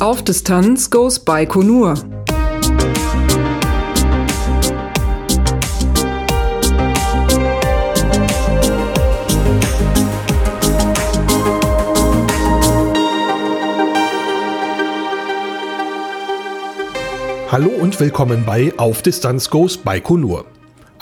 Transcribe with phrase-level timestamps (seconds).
[0.00, 1.94] Auf Distanz goes Baikonur.
[17.52, 20.46] Hallo und willkommen bei Auf Distanz Goes Baikonur.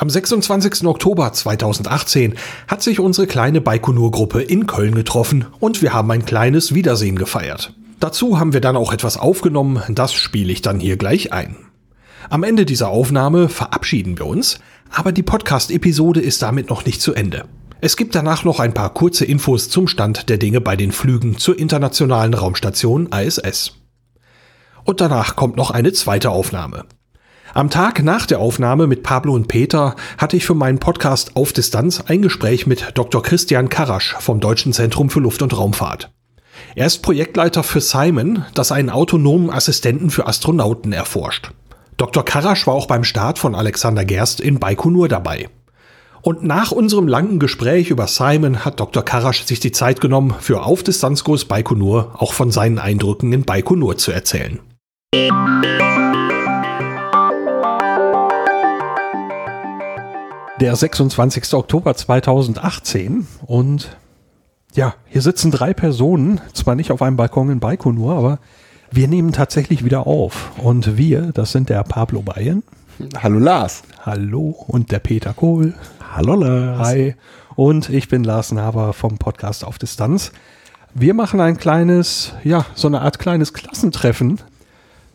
[0.00, 0.86] Am 26.
[0.86, 2.36] Oktober 2018
[2.68, 7.74] hat sich unsere kleine Baikonur-Gruppe in Köln getroffen und wir haben ein kleines Wiedersehen gefeiert.
[7.98, 11.54] Dazu haben wir dann auch etwas aufgenommen, das spiele ich dann hier gleich ein.
[12.30, 14.58] Am Ende dieser Aufnahme verabschieden wir uns,
[14.90, 17.44] aber die Podcast-Episode ist damit noch nicht zu Ende.
[17.82, 21.36] Es gibt danach noch ein paar kurze Infos zum Stand der Dinge bei den Flügen
[21.36, 23.74] zur internationalen Raumstation ISS.
[24.82, 26.86] Und danach kommt noch eine zweite Aufnahme.
[27.52, 31.52] Am Tag nach der Aufnahme mit Pablo und Peter hatte ich für meinen Podcast auf
[31.52, 33.22] Distanz ein Gespräch mit Dr.
[33.22, 36.12] Christian Karasch vom Deutschen Zentrum für Luft- und Raumfahrt.
[36.76, 41.50] Er ist Projektleiter für Simon, das einen autonomen Assistenten für Astronauten erforscht.
[41.96, 42.24] Dr.
[42.24, 45.48] Karasch war auch beim Start von Alexander Gerst in Baikonur dabei.
[46.22, 49.02] Und nach unserem langen Gespräch über Simon hat Dr.
[49.02, 53.96] Karasch sich die Zeit genommen, für Auf Distanzkurs Baikonur auch von seinen Eindrücken in Baikonur
[53.96, 54.60] zu erzählen.
[60.60, 61.54] Der 26.
[61.54, 63.96] Oktober 2018 und
[64.74, 68.38] ja, hier sitzen drei Personen, zwar nicht auf einem Balkon in Baikonur, aber
[68.90, 70.50] wir nehmen tatsächlich wieder auf.
[70.58, 72.62] Und wir, das sind der Pablo Bayern.
[73.22, 73.84] Hallo Lars.
[74.04, 74.54] Hallo.
[74.68, 75.72] Und der Peter Kohl.
[76.14, 76.88] Hallo Lars.
[76.88, 77.14] Hi.
[77.56, 80.30] Und ich bin Lars Naber vom Podcast auf Distanz.
[80.92, 84.42] Wir machen ein kleines, ja, so eine Art kleines Klassentreffen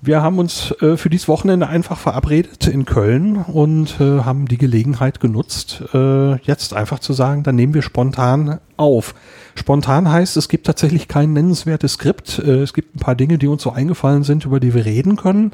[0.06, 4.58] wir haben uns äh, für dieses Wochenende einfach verabredet in Köln und äh, haben die
[4.58, 9.16] Gelegenheit genutzt, äh, jetzt einfach zu sagen, dann nehmen wir spontan auf.
[9.56, 12.40] Spontan heißt, es gibt tatsächlich kein nennenswertes Skript.
[12.40, 15.16] Äh, es gibt ein paar Dinge, die uns so eingefallen sind, über die wir reden
[15.16, 15.52] können.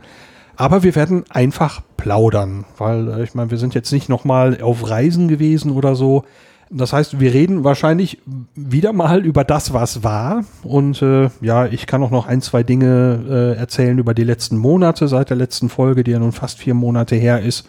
[0.55, 4.89] Aber wir werden einfach plaudern, weil äh, ich meine, wir sind jetzt nicht nochmal auf
[4.89, 6.25] Reisen gewesen oder so.
[6.73, 8.19] Das heißt, wir reden wahrscheinlich
[8.55, 10.45] wieder mal über das, was war.
[10.63, 14.57] Und äh, ja, ich kann auch noch ein, zwei Dinge äh, erzählen über die letzten
[14.57, 17.67] Monate seit der letzten Folge, die ja nun fast vier Monate her ist.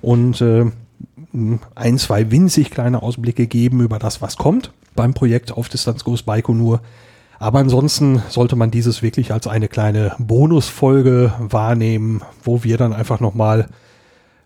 [0.00, 0.66] Und äh,
[1.74, 6.22] ein, zwei winzig kleine Ausblicke geben über das, was kommt beim Projekt auf Distanz Groß
[6.22, 6.80] Baikonur.
[7.40, 13.18] Aber ansonsten sollte man dieses wirklich als eine kleine Bonusfolge wahrnehmen, wo wir dann einfach
[13.18, 13.68] nochmal mal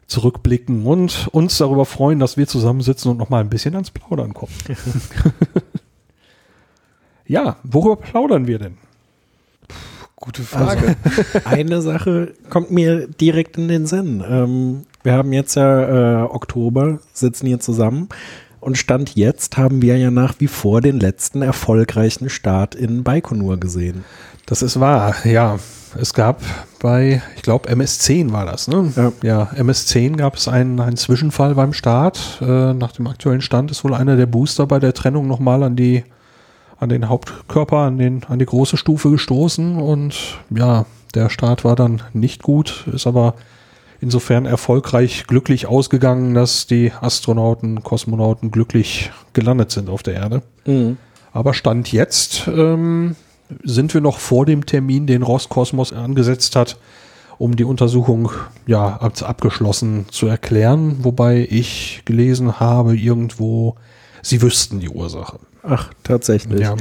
[0.09, 4.53] zurückblicken und uns darüber freuen, dass wir zusammensitzen und nochmal ein bisschen ans Plaudern kommen.
[7.27, 8.79] ja, worüber plaudern wir denn?
[10.17, 10.97] Gute Frage.
[11.05, 14.25] Also, eine Sache kommt mir direkt in den Sinn.
[14.27, 18.09] Ähm, wir haben jetzt ja äh, Oktober, sitzen hier zusammen
[18.61, 23.61] und Stand jetzt haben wir ja nach wie vor den letzten erfolgreichen Start in Baikonur
[23.61, 24.05] gesehen.
[24.47, 25.59] Das ist wahr, ja
[26.01, 26.43] es gab
[26.81, 28.93] bei, ich glaube, MS10 war das, ne?
[28.97, 32.39] Ja, ja MS10 gab es einen, einen Zwischenfall beim Start.
[32.41, 35.77] Äh, nach dem aktuellen Stand ist wohl einer der Booster bei der Trennung nochmal an
[35.77, 36.05] die,
[36.79, 41.75] an den Hauptkörper, an den, an die große Stufe gestoßen und ja, der Start war
[41.75, 43.35] dann nicht gut, ist aber
[44.01, 50.43] insofern erfolgreich glücklich ausgegangen, dass die Astronauten, Kosmonauten glücklich gelandet sind auf der Erde.
[50.67, 50.99] Mhm.
[51.33, 53.17] Aber Stand jetzt ähm,
[53.63, 56.79] sind wir noch vor dem Termin, den Roskosmos angesetzt hat,
[57.39, 58.31] um die Untersuchung
[58.67, 63.77] ja abgeschlossen zu erklären, wobei ich gelesen habe irgendwo,
[64.23, 65.39] sie wüssten die Ursache.
[65.63, 66.61] Ach, tatsächlich.
[66.61, 66.77] Ja.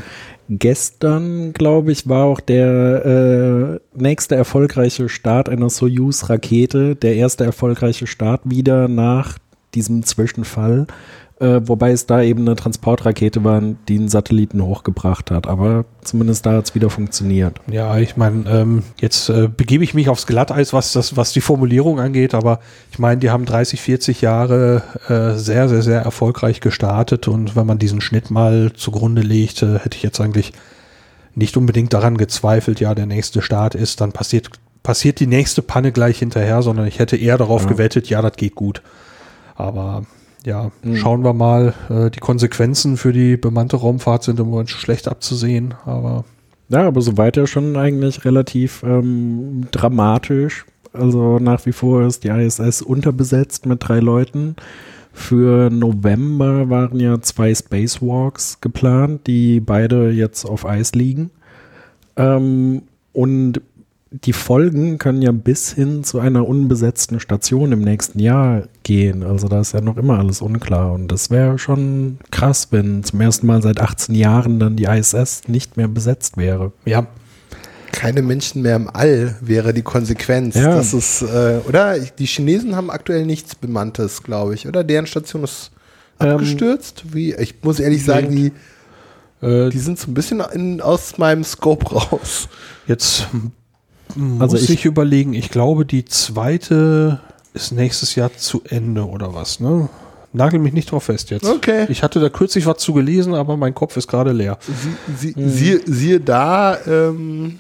[0.50, 8.08] Gestern, glaube ich, war auch der äh, nächste erfolgreiche Start einer Soyuz-Rakete, der erste erfolgreiche
[8.08, 9.38] Start wieder nach
[9.76, 10.88] diesem Zwischenfall
[11.40, 15.48] äh, wobei es da eben eine Transportrakete war, die einen Satelliten hochgebracht hat.
[15.48, 17.60] Aber zumindest da hat es wieder funktioniert.
[17.70, 21.42] Ja, ich meine, ähm, jetzt äh, begebe ich mich aufs Glatteis, was, das, was die
[21.42, 22.60] Formulierung angeht, aber
[22.92, 27.68] ich meine, die haben 30, 40 Jahre äh, sehr, sehr, sehr erfolgreich gestartet und wenn
[27.68, 30.54] man diesen Schnitt mal zugrunde legt, äh, hätte ich jetzt eigentlich
[31.36, 34.50] nicht unbedingt daran gezweifelt, ja, der nächste Start ist, dann passiert,
[34.82, 37.70] passiert die nächste Panne gleich hinterher, sondern ich hätte eher darauf ja.
[37.70, 38.82] gewettet, ja, das geht gut.
[39.56, 40.04] Aber
[40.48, 40.96] ja, mhm.
[40.96, 41.74] schauen wir mal.
[41.90, 46.24] Äh, die Konsequenzen für die bemannte Raumfahrt sind im Moment schlecht abzusehen, aber.
[46.70, 50.66] Ja, aber soweit ja schon eigentlich relativ ähm, dramatisch.
[50.94, 54.56] Also nach wie vor ist die ISS unterbesetzt mit drei Leuten.
[55.14, 61.30] Für November waren ja zwei Spacewalks geplant, die beide jetzt auf Eis liegen.
[62.16, 62.84] Ähm,
[63.14, 63.62] und
[64.12, 69.24] die Folgen können ja bis hin zu einer unbesetzten Station im nächsten Jahr gehen.
[69.24, 70.94] Also da ist ja noch immer alles unklar.
[70.94, 75.48] Und das wäre schon krass, wenn zum ersten Mal seit 18 Jahren dann die ISS
[75.48, 76.72] nicht mehr besetzt wäre.
[76.86, 77.08] Ja.
[77.92, 80.56] Keine Menschen mehr im All wäre die Konsequenz.
[80.56, 80.76] Ja.
[80.76, 81.98] Das ist, äh, oder?
[82.00, 84.84] Die Chinesen haben aktuell nichts Bemanntes, glaube ich, oder?
[84.84, 85.72] Deren Station ist
[86.20, 87.04] Ähm, abgestürzt.
[87.14, 87.34] Wie?
[87.36, 88.52] Ich muss ehrlich sagen, die,
[89.40, 92.50] Äh, die sind so ein bisschen in, aus meinem Scope raus.
[92.88, 93.28] jetzt
[94.18, 97.20] muss Also ich, ich- überlegen, ich glaube, die zweite
[97.54, 99.90] ist nächstes Jahr zu Ende oder was, ne?
[100.34, 101.46] Nagel mich nicht drauf fest jetzt.
[101.48, 101.86] Okay.
[101.90, 104.60] Ich hatte da kürzlich was zu gelesen, aber mein Kopf ist gerade leer.
[105.18, 107.60] Sie, sie, siehe, siehe da, ähm,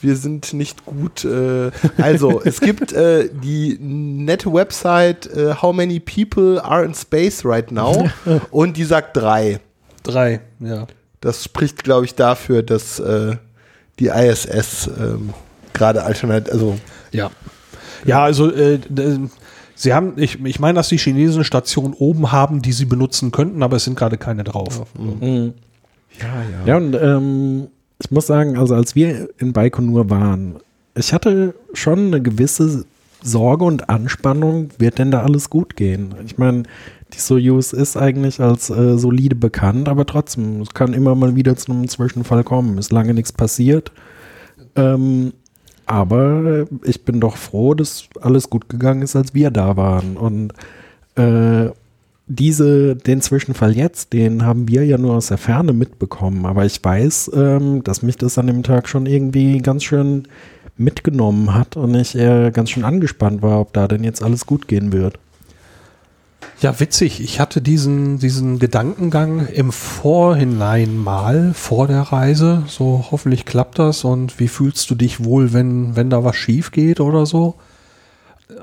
[0.00, 1.24] wir sind nicht gut.
[1.24, 7.44] Äh, also, es gibt äh, die nette Website äh, How many people are in space
[7.44, 8.08] right now?
[8.50, 9.58] und die sagt drei.
[10.02, 10.86] Drei, ja.
[11.20, 13.36] Das spricht, glaube ich, dafür, dass äh,
[13.98, 15.30] die ISS ähm,
[15.72, 16.78] gerade alternativ, also
[17.12, 17.30] Ja.
[18.04, 18.78] Ja, also äh,
[19.74, 23.32] sie haben, ich, ich meine, dass die Chinesen eine Station oben haben, die sie benutzen
[23.32, 24.86] könnten, aber es sind gerade keine drauf.
[24.98, 25.54] Mhm.
[26.66, 27.68] Ja, und ähm,
[28.02, 30.56] ich muss sagen, also als wir in Baikonur waren,
[30.94, 32.84] ich hatte schon eine gewisse
[33.22, 36.14] Sorge und Anspannung, wird denn da alles gut gehen?
[36.24, 36.62] Ich meine,
[37.12, 41.56] die Soyuz ist eigentlich als äh, solide bekannt, aber trotzdem, es kann immer mal wieder
[41.56, 42.78] zu einem Zwischenfall kommen.
[42.78, 43.92] Ist lange nichts passiert.
[44.74, 45.32] Ähm,
[45.86, 50.16] aber ich bin doch froh, dass alles gut gegangen ist, als wir da waren.
[50.16, 50.52] Und
[51.14, 51.70] äh,
[52.26, 56.44] diese, den Zwischenfall jetzt, den haben wir ja nur aus der Ferne mitbekommen.
[56.44, 60.24] Aber ich weiß, ähm, dass mich das an dem Tag schon irgendwie ganz schön
[60.76, 64.68] mitgenommen hat und ich äh, ganz schön angespannt war, ob da denn jetzt alles gut
[64.68, 65.18] gehen wird.
[66.60, 67.20] Ja, witzig.
[67.20, 72.62] Ich hatte diesen, diesen Gedankengang im Vorhinein mal vor der Reise.
[72.66, 76.70] So, hoffentlich klappt das und wie fühlst du dich wohl, wenn, wenn da was schief
[76.72, 77.56] geht oder so?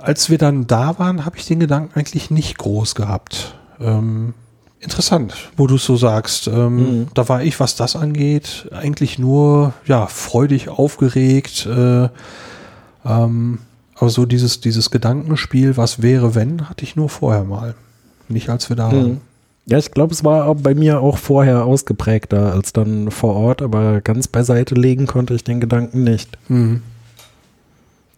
[0.02, 3.56] Als wir dann da waren, habe ich den Gedanken eigentlich nicht groß gehabt.
[3.80, 4.34] Ähm,
[4.80, 6.48] interessant, wo du es so sagst.
[6.48, 7.08] Ähm, Mhm.
[7.14, 11.66] Da war ich, was das angeht, eigentlich nur, ja, freudig aufgeregt.
[11.68, 12.10] Äh,
[13.06, 13.60] ähm,
[14.04, 17.74] aber so dieses, dieses Gedankenspiel, was wäre, wenn, hatte ich nur vorher mal.
[18.28, 19.12] Nicht als wir da waren.
[19.12, 19.22] Mhm.
[19.66, 23.62] Ja, ich glaube, es war auch bei mir auch vorher ausgeprägter als dann vor Ort,
[23.62, 26.38] aber ganz beiseite legen konnte ich den Gedanken nicht.
[26.50, 26.82] Mhm.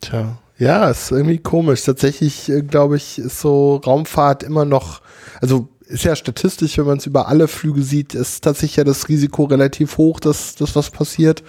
[0.02, 1.84] Tja, ja, ist irgendwie komisch.
[1.84, 5.02] Tatsächlich, äh, glaube ich, ist so Raumfahrt immer noch,
[5.40, 9.08] also ist ja statistisch, wenn man es über alle Flüge sieht, ist tatsächlich ja das
[9.08, 11.44] Risiko relativ hoch, dass das was passiert.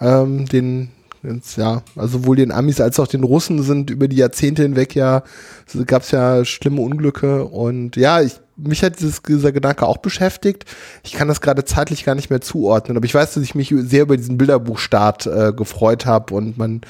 [0.00, 0.90] Ähm, den,
[1.56, 5.22] ja, also sowohl den Amis als auch den Russen sind über die Jahrzehnte hinweg ja,
[5.86, 10.64] gab es ja schlimme Unglücke und ja, ich mich hat dieses, dieser Gedanke auch beschäftigt.
[11.04, 13.74] Ich kann das gerade zeitlich gar nicht mehr zuordnen, aber ich weiß, dass ich mich
[13.76, 16.80] sehr über diesen Bilderbuchstart äh, gefreut habe und man,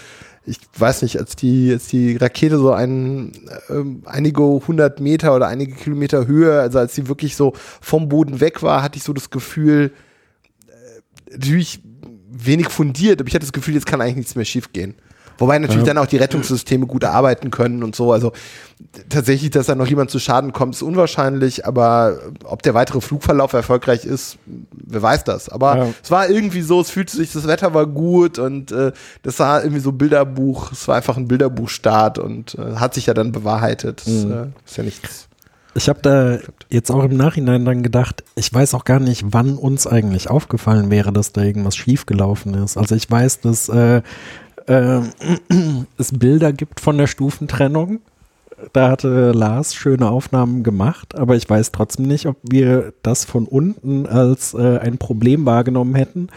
[0.44, 3.32] ich weiß nicht, als die, als die Rakete so ein,
[3.69, 8.40] ähm, einige hundert Meter oder einige Kilometer Höhe, also als sie wirklich so vom Boden
[8.40, 9.93] weg war, hatte ich so das Gefühl,
[10.69, 11.82] äh, natürlich
[12.44, 14.94] wenig fundiert, aber ich hatte das Gefühl, jetzt kann eigentlich nichts mehr schiefgehen.
[15.38, 15.92] Wobei natürlich Ja.
[15.92, 18.10] dann auch die Rettungssysteme gut arbeiten können und so.
[18.10, 18.32] Also
[19.10, 23.52] tatsächlich, dass da noch jemand zu Schaden kommt, ist unwahrscheinlich, aber ob der weitere Flugverlauf
[23.52, 24.38] erfolgreich ist,
[24.72, 25.50] wer weiß das.
[25.50, 25.88] Aber Ja.
[26.02, 28.92] es war irgendwie so, es fühlte sich, das Wetter war gut und äh,
[29.22, 33.12] das war irgendwie so Bilderbuch, es war einfach ein Bilderbuchstart und äh, hat sich ja
[33.12, 34.06] dann bewahrheitet.
[34.06, 34.32] Das, Mhm.
[34.32, 35.28] äh, ist ja nichts.
[35.76, 36.38] Ich habe da
[36.70, 40.90] jetzt auch im Nachhinein dann gedacht, ich weiß auch gar nicht, wann uns eigentlich aufgefallen
[40.90, 42.78] wäre, dass da irgendwas schiefgelaufen ist.
[42.78, 44.00] Also ich weiß, dass äh,
[44.66, 45.00] äh,
[45.99, 48.00] es Bilder gibt von der Stufentrennung.
[48.73, 53.45] Da hatte Lars schöne Aufnahmen gemacht, aber ich weiß trotzdem nicht, ob wir das von
[53.47, 56.28] unten als äh, ein Problem wahrgenommen hätten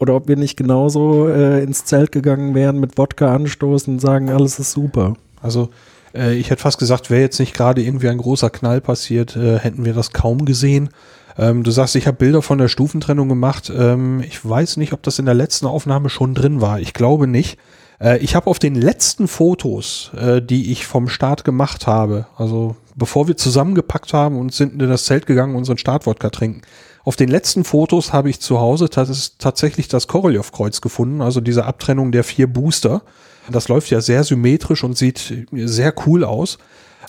[0.00, 4.30] oder ob wir nicht genauso äh, ins Zelt gegangen wären, mit Wodka anstoßen und sagen,
[4.30, 5.14] alles ist super.
[5.40, 5.68] Also
[6.14, 9.58] äh, ich hätte fast gesagt, wäre jetzt nicht gerade irgendwie ein großer Knall passiert, äh,
[9.58, 10.90] hätten wir das kaum gesehen.
[11.38, 13.72] Ähm, du sagst, ich habe Bilder von der Stufentrennung gemacht.
[13.74, 16.80] Ähm, ich weiß nicht, ob das in der letzten Aufnahme schon drin war.
[16.80, 17.58] Ich glaube nicht.
[18.00, 22.76] Äh, ich habe auf den letzten Fotos, äh, die ich vom Start gemacht habe, also
[22.96, 26.62] bevor wir zusammengepackt haben und sind in das Zelt gegangen, unseren Startwodka trinken,
[27.04, 31.64] auf den letzten Fotos habe ich zu Hause tats tatsächlich das Korolev-Kreuz gefunden, also diese
[31.64, 33.02] Abtrennung der vier Booster.
[33.50, 36.58] Das läuft ja sehr symmetrisch und sieht sehr cool aus.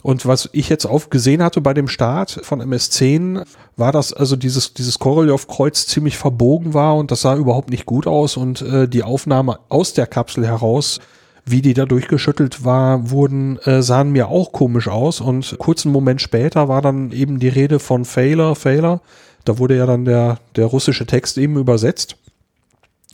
[0.04, 3.46] Und was ich jetzt auf gesehen hatte bei dem Start von MS-10,
[3.78, 8.08] war, dass also dieses, dieses Korolev-Kreuz ziemlich verbogen war und das sah überhaupt nicht gut
[8.08, 11.00] aus und äh, die Aufnahme aus der Kapsel heraus,
[11.46, 16.22] wie die da durchgeschüttelt war, wurden, äh, sahen mir auch komisch aus und kurzen Moment
[16.22, 19.02] später war dann eben die Rede von Failure, Failure.
[19.46, 22.16] Da wurde ja dann der, der russische Text eben übersetzt.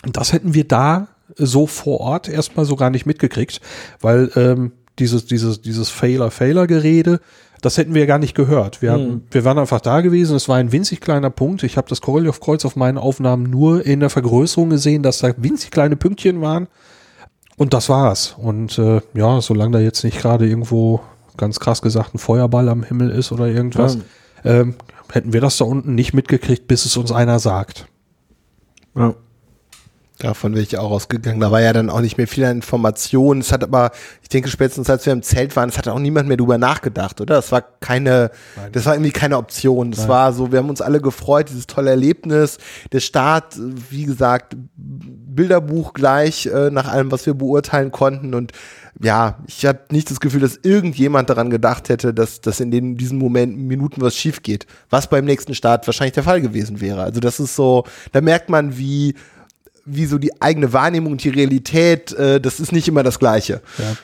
[0.06, 3.62] Und das hätten wir da so vor Ort erstmal so gar nicht mitgekriegt,
[4.02, 7.20] weil ähm, dieses, dieses, dieses Failer-Failer-Gerede,
[7.62, 8.82] das hätten wir gar nicht gehört.
[8.82, 11.64] Wir, haben, wir waren einfach da gewesen, es war ein winzig kleiner Punkt.
[11.64, 15.72] Ich habe das Korolev-Kreuz auf meinen Aufnahmen nur in der Vergrößerung gesehen, dass da winzig
[15.72, 16.68] kleine Pünktchen waren.
[17.58, 18.36] Und das war's.
[18.38, 21.02] Und äh, ja, solange da jetzt nicht gerade irgendwo
[21.36, 23.98] ganz krass gesagt ein Feuerball am Himmel ist oder irgendwas,
[24.44, 24.76] ähm,
[25.12, 27.88] hätten wir das da unten nicht mitgekriegt, bis es uns einer sagt.
[28.96, 29.16] Ja.
[30.20, 31.40] Davon bin ich auch ausgegangen.
[31.40, 33.42] Da war ja dann auch nicht mehr viel an Informationen.
[33.42, 33.92] Es hat aber,
[34.24, 37.22] ich denke spätestens als wir im Zelt waren, es hat auch niemand mehr drüber nachgedacht,
[37.22, 37.36] oder?
[37.36, 38.72] Das war keine, Nein.
[38.72, 39.92] das war irgendwie keine Option.
[39.92, 40.10] Das Nein.
[40.10, 42.58] war so, wir haben uns alle gefreut, dieses tolle Erlebnis.
[42.92, 43.60] Der Start,
[43.92, 48.34] wie gesagt, Bilderbuch gleich äh, nach allem, was wir beurteilen konnten.
[48.34, 48.54] Und
[49.00, 52.98] ja, ich habe nicht das Gefühl, dass irgendjemand daran gedacht hätte, dass, dass in den,
[52.98, 54.66] diesen Momenten Minuten was schief geht.
[54.90, 57.04] Was beim nächsten Start wahrscheinlich der Fall gewesen wäre.
[57.04, 57.84] Also das ist so,
[58.14, 59.14] da merkt man, wie
[59.88, 63.62] wie so die eigene Wahrnehmung und die Realität, äh, das ist nicht immer das Gleiche.
[63.78, 63.98] Ja.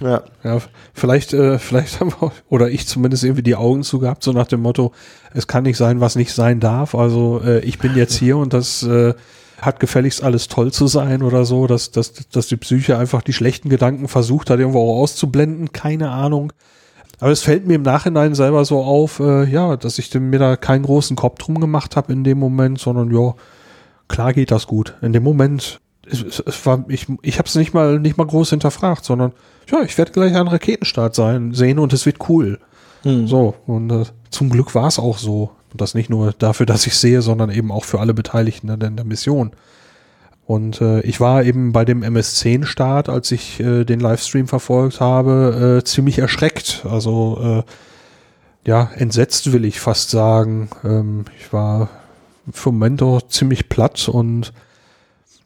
[0.00, 0.22] Ja.
[0.44, 0.58] Ja,
[0.94, 4.46] vielleicht, äh, vielleicht haben wir, oder ich zumindest irgendwie die Augen zu gehabt, so nach
[4.46, 4.92] dem Motto,
[5.34, 6.94] es kann nicht sein, was nicht sein darf.
[6.94, 9.14] Also äh, ich bin jetzt hier und das äh,
[9.60, 13.32] hat gefälligst alles toll zu sein oder so, dass, dass, dass die Psyche einfach die
[13.32, 16.52] schlechten Gedanken versucht hat, irgendwo auch auszublenden, keine Ahnung.
[17.18, 20.56] Aber es fällt mir im Nachhinein selber so auf, äh, ja, dass ich mir da
[20.56, 23.34] keinen großen Kopf drum gemacht habe in dem Moment, sondern ja,
[24.10, 24.94] klar geht das gut.
[25.00, 28.26] In dem Moment, es, es, es war, ich, ich habe es nicht mal nicht mal
[28.26, 29.32] groß hinterfragt, sondern
[29.70, 32.58] ja, ich werde gleich einen Raketenstart sein, sehen und es wird cool.
[33.02, 35.52] So, und äh, zum Glück war es auch so.
[35.72, 38.80] Und das nicht nur dafür, dass ich sehe, sondern eben auch für alle Beteiligten in
[38.80, 39.52] der, der Mission.
[40.46, 45.78] Und äh, ich war eben bei dem MS-10-Start, als ich äh, den Livestream verfolgt habe,
[45.78, 46.84] äh, ziemlich erschreckt.
[46.90, 50.68] Also äh, ja, entsetzt will ich fast sagen.
[50.84, 51.88] Ähm, ich war
[52.52, 54.52] für auch ziemlich platt und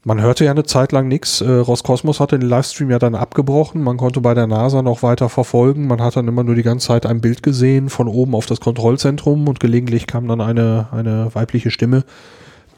[0.07, 1.41] man hörte ja eine Zeit lang nichts.
[1.41, 3.83] Äh, Roskosmos hatte den Livestream ja dann abgebrochen.
[3.83, 5.87] Man konnte bei der NASA noch weiter verfolgen.
[5.87, 8.61] Man hat dann immer nur die ganze Zeit ein Bild gesehen von oben auf das
[8.61, 12.05] Kontrollzentrum und gelegentlich kam dann eine, eine weibliche Stimme,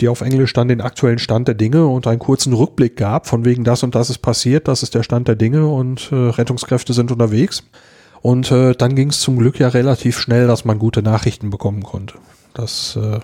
[0.01, 3.45] die auf Englisch dann den aktuellen Stand der Dinge und einen kurzen Rückblick gab, von
[3.45, 6.93] wegen das und das ist passiert, das ist der Stand der Dinge und äh, Rettungskräfte
[6.93, 7.65] sind unterwegs.
[8.23, 11.83] Und äh, dann ging es zum Glück ja relativ schnell, dass man gute Nachrichten bekommen
[11.83, 12.15] konnte.
[12.55, 13.19] Das äh,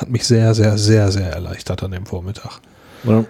[0.00, 2.60] hat mich sehr, sehr, sehr, sehr erleichtert an dem Vormittag.
[3.04, 3.24] Ja.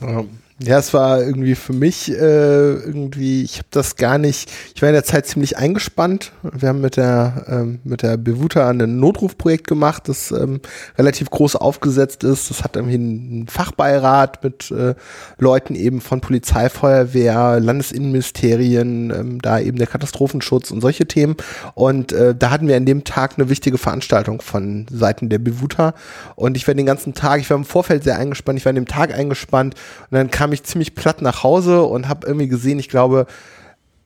[0.00, 0.24] Ja.
[0.58, 4.88] Ja, es war irgendwie für mich äh, irgendwie, ich habe das gar nicht, ich war
[4.88, 6.32] in der Zeit ziemlich eingespannt.
[6.42, 10.62] Wir haben mit der ähm, mit der Bewuta ein Notrufprojekt gemacht, das ähm,
[10.96, 12.48] relativ groß aufgesetzt ist.
[12.48, 14.94] Das hat irgendwie einen Fachbeirat mit äh,
[15.36, 21.36] Leuten eben von Polizei, Feuerwehr, Landesinnenministerien, ähm, da eben der Katastrophenschutz und solche Themen.
[21.74, 25.92] Und äh, da hatten wir an dem Tag eine wichtige Veranstaltung von Seiten der Bewuta.
[26.34, 28.76] Und ich war den ganzen Tag, ich war im Vorfeld sehr eingespannt, ich war an
[28.76, 29.74] dem Tag eingespannt
[30.10, 33.26] und dann kam ich ziemlich platt nach Hause und habe irgendwie gesehen, ich glaube,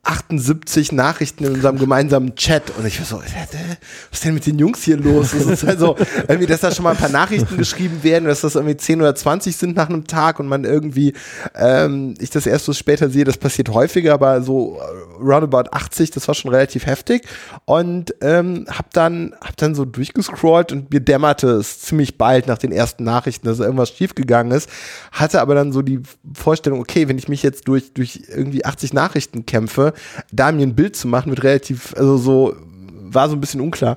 [0.03, 2.73] 78 Nachrichten in unserem gemeinsamen Chat.
[2.79, 3.29] Und ich war so, was
[4.13, 5.33] ist denn mit den Jungs hier los?
[5.33, 5.95] Das ist also
[6.27, 9.15] irgendwie, dass da schon mal ein paar Nachrichten geschrieben werden, dass das irgendwie 10 oder
[9.15, 11.13] 20 sind nach einem Tag und man irgendwie,
[11.55, 16.11] ähm, ich das erst so später sehe, das passiert häufiger, aber so äh, roundabout 80,
[16.11, 17.27] das war schon relativ heftig.
[17.67, 22.59] Und ähm, hab dann, hab dann so durchgescrollt und mir dämmerte es ziemlich bald nach
[22.59, 24.71] den ersten Nachrichten, dass irgendwas schiefgegangen ist,
[25.13, 26.01] hatte aber dann so die
[26.33, 29.90] Vorstellung, okay, wenn ich mich jetzt durch, durch irgendwie 80 Nachrichten kämpfe,
[30.33, 32.57] da mir ein Bild zu machen, wird relativ, also so,
[33.13, 33.97] war so ein bisschen unklar.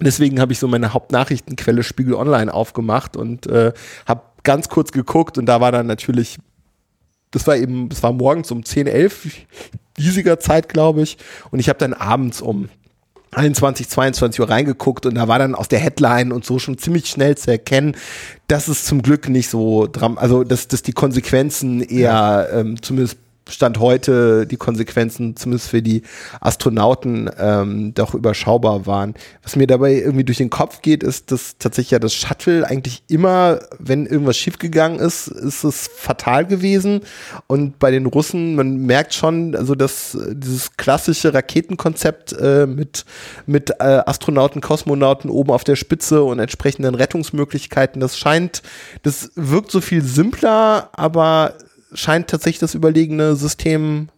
[0.00, 3.72] Deswegen habe ich so meine Hauptnachrichtenquelle Spiegel Online aufgemacht und äh,
[4.06, 6.38] habe ganz kurz geguckt und da war dann natürlich,
[7.30, 9.28] das war eben, das war morgens um 10, 11,
[9.98, 11.16] riesiger Zeit, glaube ich.
[11.50, 12.68] Und ich habe dann abends um
[13.32, 17.06] 21, 22 Uhr reingeguckt und da war dann aus der Headline und so schon ziemlich
[17.06, 17.96] schnell zu erkennen,
[18.46, 23.18] dass es zum Glück nicht so dram also dass, dass die Konsequenzen eher ähm, zumindest
[23.48, 26.02] Stand heute die Konsequenzen, zumindest für die
[26.40, 29.14] Astronauten, ähm, doch überschaubar waren.
[29.42, 33.02] Was mir dabei irgendwie durch den Kopf geht, ist, dass tatsächlich ja das Shuttle eigentlich
[33.08, 37.02] immer, wenn irgendwas schiefgegangen ist, ist es fatal gewesen.
[37.46, 43.04] Und bei den Russen, man merkt schon, also dass äh, dieses klassische Raketenkonzept äh, mit,
[43.46, 48.62] mit äh, Astronauten, Kosmonauten oben auf der Spitze und entsprechenden Rettungsmöglichkeiten, das scheint,
[49.02, 51.54] das wirkt so viel simpler, aber
[51.94, 54.08] scheint tatsächlich das überlegene System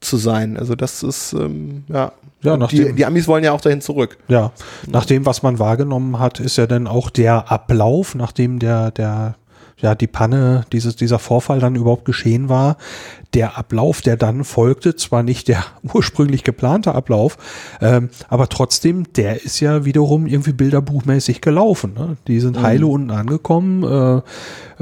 [0.00, 0.56] zu sein.
[0.56, 2.12] Also das ist, ähm, ja.
[2.42, 4.18] Ja, die, die Amis wollen ja auch dahin zurück.
[4.28, 4.52] Ja,
[4.86, 9.34] nach dem, was man wahrgenommen hat, ist ja dann auch der Ablauf, nachdem der, der
[9.78, 12.78] ja, die Panne, dieses, dieser Vorfall dann überhaupt geschehen war.
[13.34, 15.64] Der Ablauf, der dann folgte, zwar nicht der
[15.94, 17.36] ursprünglich geplante Ablauf,
[17.82, 21.92] ähm, aber trotzdem, der ist ja wiederum irgendwie bilderbuchmäßig gelaufen.
[21.94, 22.16] Ne?
[22.26, 22.90] Die sind heile mhm.
[22.90, 23.82] unten angekommen.
[23.82, 24.22] Äh,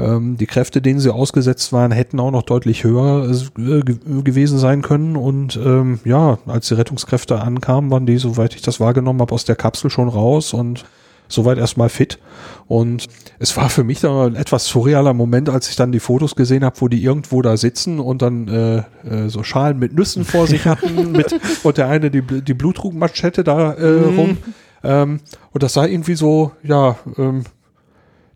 [0.01, 3.81] ähm, die Kräfte, denen sie ausgesetzt waren, hätten auch noch deutlich höher äh,
[4.21, 5.17] gewesen sein können.
[5.17, 9.43] Und ähm, ja, als die Rettungskräfte ankamen, waren die, soweit ich das wahrgenommen habe, aus
[9.43, 10.85] der Kapsel schon raus und
[11.27, 12.19] soweit erstmal fit.
[12.67, 13.07] Und
[13.39, 16.63] es war für mich dann ein etwas surrealer Moment, als ich dann die Fotos gesehen
[16.63, 18.77] habe, wo die irgendwo da sitzen und dann äh,
[19.07, 23.43] äh, so Schalen mit Nüssen vor sich hatten mit, und der eine die, die Blutdruckmanschette
[23.43, 24.19] da äh, mhm.
[24.19, 24.37] rum.
[24.83, 25.19] Ähm,
[25.51, 27.43] und das sah irgendwie so, ja, ähm,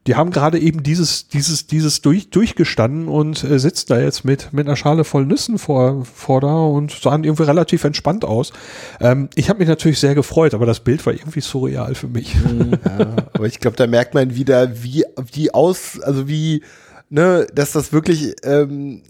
[0.07, 4.53] die haben gerade eben dieses, dieses, dieses durch, durchgestanden und äh, sitzt da jetzt mit,
[4.53, 8.51] mit einer Schale voll Nüssen vor, vor da und sahen irgendwie relativ entspannt aus.
[8.99, 12.35] Ähm, ich habe mich natürlich sehr gefreut, aber das Bild war irgendwie surreal für mich.
[12.35, 16.63] Ja, aber ich glaube, da merkt man wieder, wie, wie aus, also wie
[17.09, 19.01] ne, dass das wirklich ähm,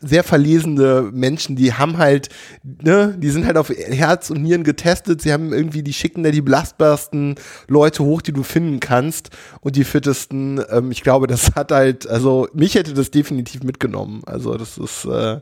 [0.00, 2.28] sehr verlesene Menschen, die haben halt,
[2.62, 6.30] ne, die sind halt auf Herz und Nieren getestet, sie haben irgendwie, die schicken da
[6.30, 7.36] die belastbarsten
[7.68, 9.30] Leute hoch, die du finden kannst
[9.60, 14.22] und die fittesten, ähm, ich glaube, das hat halt, also mich hätte das definitiv mitgenommen,
[14.26, 15.40] also das ist, äh,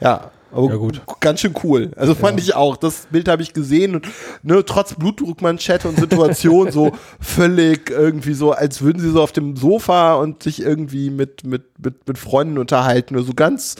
[0.00, 1.00] ja, aber ja, gut.
[1.20, 1.90] ganz schön cool.
[1.96, 2.44] Also fand ja.
[2.44, 2.76] ich auch.
[2.76, 4.06] Das Bild habe ich gesehen und
[4.42, 9.56] ne, trotz Blutdruckmanschette und Situation so völlig irgendwie so, als würden sie so auf dem
[9.56, 13.14] Sofa und sich irgendwie mit, mit, mit, mit Freunden unterhalten.
[13.14, 13.76] Oder so ganz,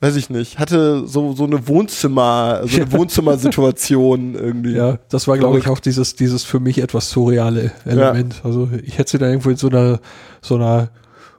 [0.00, 4.74] weiß ich nicht, hatte so, so eine Wohnzimmer, so eine Wohnzimmersituation irgendwie.
[4.74, 8.34] Ja, das war, glaube ich, auch dieses, dieses für mich etwas surreale Element.
[8.34, 8.44] Ja.
[8.44, 9.98] Also ich hätte sie da irgendwo in so einer,
[10.40, 10.90] so einer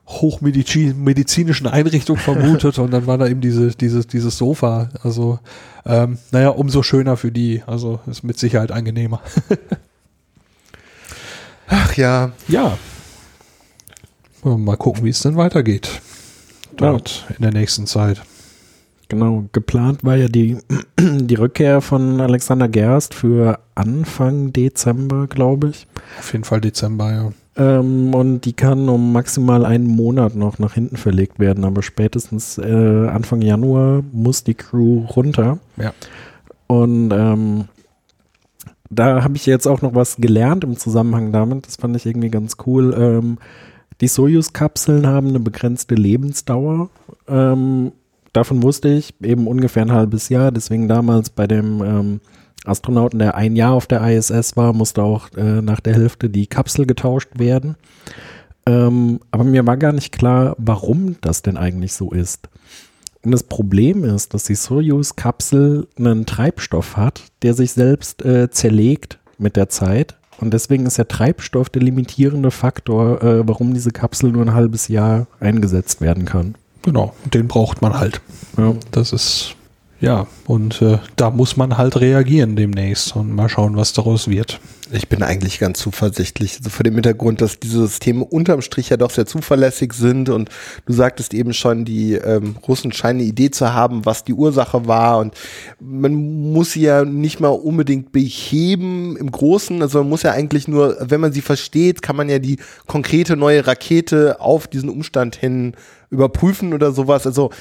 [0.07, 4.89] hochmedizinischen Einrichtung vermutet und dann war da eben diese, dieses, dieses Sofa.
[5.03, 5.39] Also,
[5.85, 7.61] ähm, naja, umso schöner für die.
[7.67, 9.21] Also ist mit Sicherheit angenehmer.
[11.67, 12.31] Ach ja.
[12.47, 12.77] Ja.
[14.43, 16.01] Mal gucken, wie es denn weitergeht.
[16.77, 17.35] Dort ja.
[17.35, 18.21] in der nächsten Zeit.
[19.09, 20.57] Genau, geplant war ja die,
[20.99, 25.87] die Rückkehr von Alexander Gerst für Anfang Dezember, glaube ich.
[26.19, 27.31] Auf jeden Fall Dezember, ja.
[27.57, 32.57] Ähm, und die kann um maximal einen Monat noch nach hinten verlegt werden, aber spätestens
[32.59, 35.57] äh, Anfang Januar muss die Crew runter.
[35.77, 35.93] Ja.
[36.67, 37.65] Und ähm,
[38.89, 41.65] da habe ich jetzt auch noch was gelernt im Zusammenhang damit.
[41.65, 42.95] Das fand ich irgendwie ganz cool.
[42.97, 43.37] Ähm,
[44.01, 46.89] die Soyuz-Kapseln haben eine begrenzte Lebensdauer.
[47.27, 47.91] Ähm,
[48.33, 50.51] davon wusste ich eben ungefähr ein halbes Jahr.
[50.51, 52.21] Deswegen damals bei dem ähm,
[52.65, 56.47] Astronauten, der ein Jahr auf der ISS war, musste auch äh, nach der Hälfte die
[56.47, 57.75] Kapsel getauscht werden.
[58.65, 62.49] Ähm, aber mir war gar nicht klar, warum das denn eigentlich so ist.
[63.23, 69.19] Und das Problem ist, dass die Soyuz-Kapsel einen Treibstoff hat, der sich selbst äh, zerlegt
[69.37, 70.15] mit der Zeit.
[70.39, 74.87] Und deswegen ist der Treibstoff der limitierende Faktor, äh, warum diese Kapsel nur ein halbes
[74.87, 76.55] Jahr eingesetzt werden kann.
[76.83, 78.21] Genau, den braucht man halt.
[78.57, 78.75] Ja.
[78.91, 79.56] Das ist
[79.99, 84.59] ja, und äh, da muss man halt reagieren demnächst und mal schauen, was daraus wird.
[84.91, 88.97] Ich bin eigentlich ganz zuversichtlich, also vor dem Hintergrund, dass diese Systeme unterm Strich ja
[88.97, 90.49] doch sehr zuverlässig sind und
[90.85, 94.87] du sagtest eben schon, die ähm, Russen scheinen eine Idee zu haben, was die Ursache
[94.87, 95.33] war und
[95.79, 100.67] man muss sie ja nicht mal unbedingt beheben im Großen, also man muss ja eigentlich
[100.67, 105.35] nur, wenn man sie versteht, kann man ja die konkrete neue Rakete auf diesen Umstand
[105.35, 105.73] hin
[106.09, 107.25] überprüfen oder sowas.
[107.25, 107.51] Also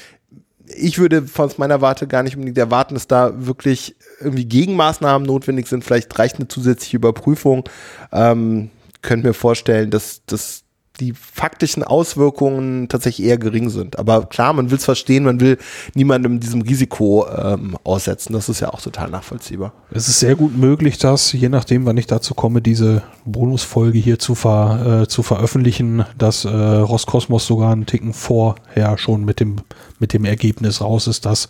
[0.75, 5.67] ich würde von meiner Warte gar nicht unbedingt erwarten, dass da wirklich irgendwie Gegenmaßnahmen notwendig
[5.67, 5.83] sind.
[5.83, 7.63] Vielleicht reicht eine zusätzliche Überprüfung.
[8.11, 8.69] Ähm,
[9.01, 10.63] könnt mir vorstellen, dass, dass
[10.99, 13.99] die faktischen Auswirkungen tatsächlich eher gering sind.
[13.99, 15.57] Aber klar, man will es verstehen, man will
[15.93, 18.33] niemandem diesem Risiko ähm, aussetzen.
[18.33, 19.73] Das ist ja auch total nachvollziehbar.
[19.91, 24.19] Es ist sehr gut möglich, dass, je nachdem, wann ich dazu komme, diese Bonusfolge hier
[24.19, 29.57] zu, ver, äh, zu veröffentlichen, dass äh, Roskosmos sogar einen Ticken vorher schon mit dem,
[29.99, 31.49] mit dem Ergebnis raus ist, dass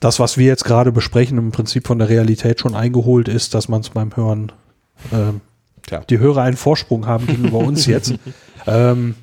[0.00, 3.68] das, was wir jetzt gerade besprechen, im Prinzip von der Realität schon eingeholt ist, dass
[3.68, 4.50] man es beim Hören
[5.12, 5.34] äh,
[5.90, 6.00] ja.
[6.00, 8.14] die Hörer einen Vorsprung haben gegenüber uns jetzt.
[8.66, 9.14] Ähm,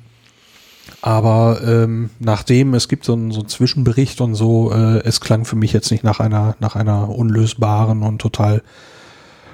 [1.00, 5.44] aber ähm, nachdem es gibt so einen, so einen Zwischenbericht und so, äh, es klang
[5.44, 8.62] für mich jetzt nicht nach einer nach einer unlösbaren und total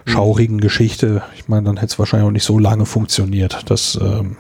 [0.07, 1.23] schaurigen Geschichte.
[1.37, 3.71] Ich meine, dann hätte es wahrscheinlich auch nicht so lange funktioniert.
[3.71, 4.39] Das ähm,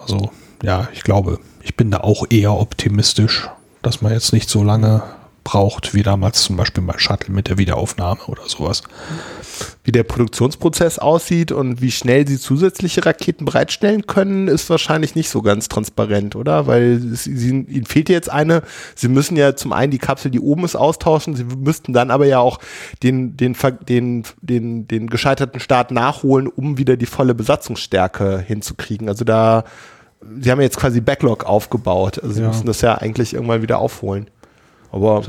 [0.00, 0.30] also
[0.62, 3.48] ja, ich glaube, ich bin da auch eher optimistisch,
[3.82, 5.02] dass man jetzt nicht so lange
[5.44, 8.82] braucht, wie damals zum Beispiel bei Shuttle mit der Wiederaufnahme oder sowas.
[9.84, 15.28] Wie der Produktionsprozess aussieht und wie schnell sie zusätzliche Raketen bereitstellen können, ist wahrscheinlich nicht
[15.30, 16.66] so ganz transparent, oder?
[16.66, 18.62] Weil sie, ihnen fehlt jetzt eine.
[18.94, 21.34] Sie müssen ja zum einen die Kapsel, die oben ist, austauschen.
[21.36, 22.58] Sie müssten dann aber ja auch
[23.02, 23.56] den, den,
[23.88, 29.08] den, den, den gescheiterten Start nachholen, um wieder die volle Besatzungsstärke hinzukriegen.
[29.08, 29.64] Also da
[30.40, 32.18] sie haben ja jetzt quasi Backlog aufgebaut.
[32.22, 32.48] Also sie Ja.
[32.48, 34.28] müssen das ja eigentlich irgendwann wieder aufholen.
[34.92, 35.22] Aber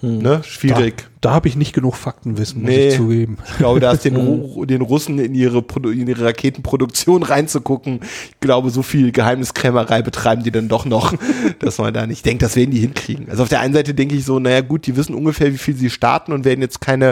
[0.00, 1.08] ne, schwierig.
[1.20, 2.88] Da habe ich nicht genug Faktenwissen, muss Nee.
[2.88, 3.38] ich zugeben.
[3.48, 8.00] Ich glaube, da ist den, Ru den Russen in ihre, in ihre Raketenproduktion reinzugucken.
[8.30, 11.14] Ich glaube, so viel Geheimniskrämerei betreiben die dann doch noch,
[11.58, 13.28] dass man da nicht denkt, das werden die hinkriegen.
[13.28, 15.74] Also auf der einen Seite denke ich so, naja gut, die wissen ungefähr, wie viel
[15.74, 17.10] sie starten und werden jetzt keine,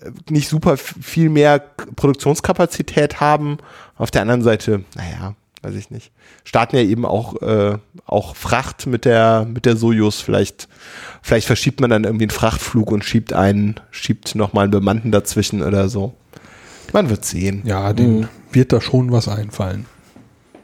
[0.00, 1.60] äh, nicht super viel mehr
[1.96, 3.58] Produktionskapazität haben.
[3.96, 5.34] Auf der anderen Seite, naja,
[5.64, 6.12] weiß ich nicht.
[6.44, 10.20] Starten ja eben auch, äh, auch Fracht mit der, mit der Sojus.
[10.20, 10.68] Vielleicht,
[11.22, 15.62] vielleicht verschiebt man dann irgendwie einen Frachtflug und schiebt einen, schiebt nochmal einen Bemannten dazwischen
[15.62, 16.14] oder so.
[16.92, 17.62] Man wird sehen.
[17.64, 19.86] Ja, den wird da schon was einfallen.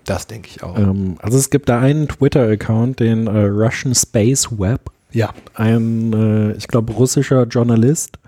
[0.04, 0.78] Das denke ich auch.
[0.78, 6.52] Ähm, also es gibt da einen Twitter-Account, den äh, Russian Space Web, Ja, ein, äh,
[6.52, 8.18] ich glaube, russischer Journalist,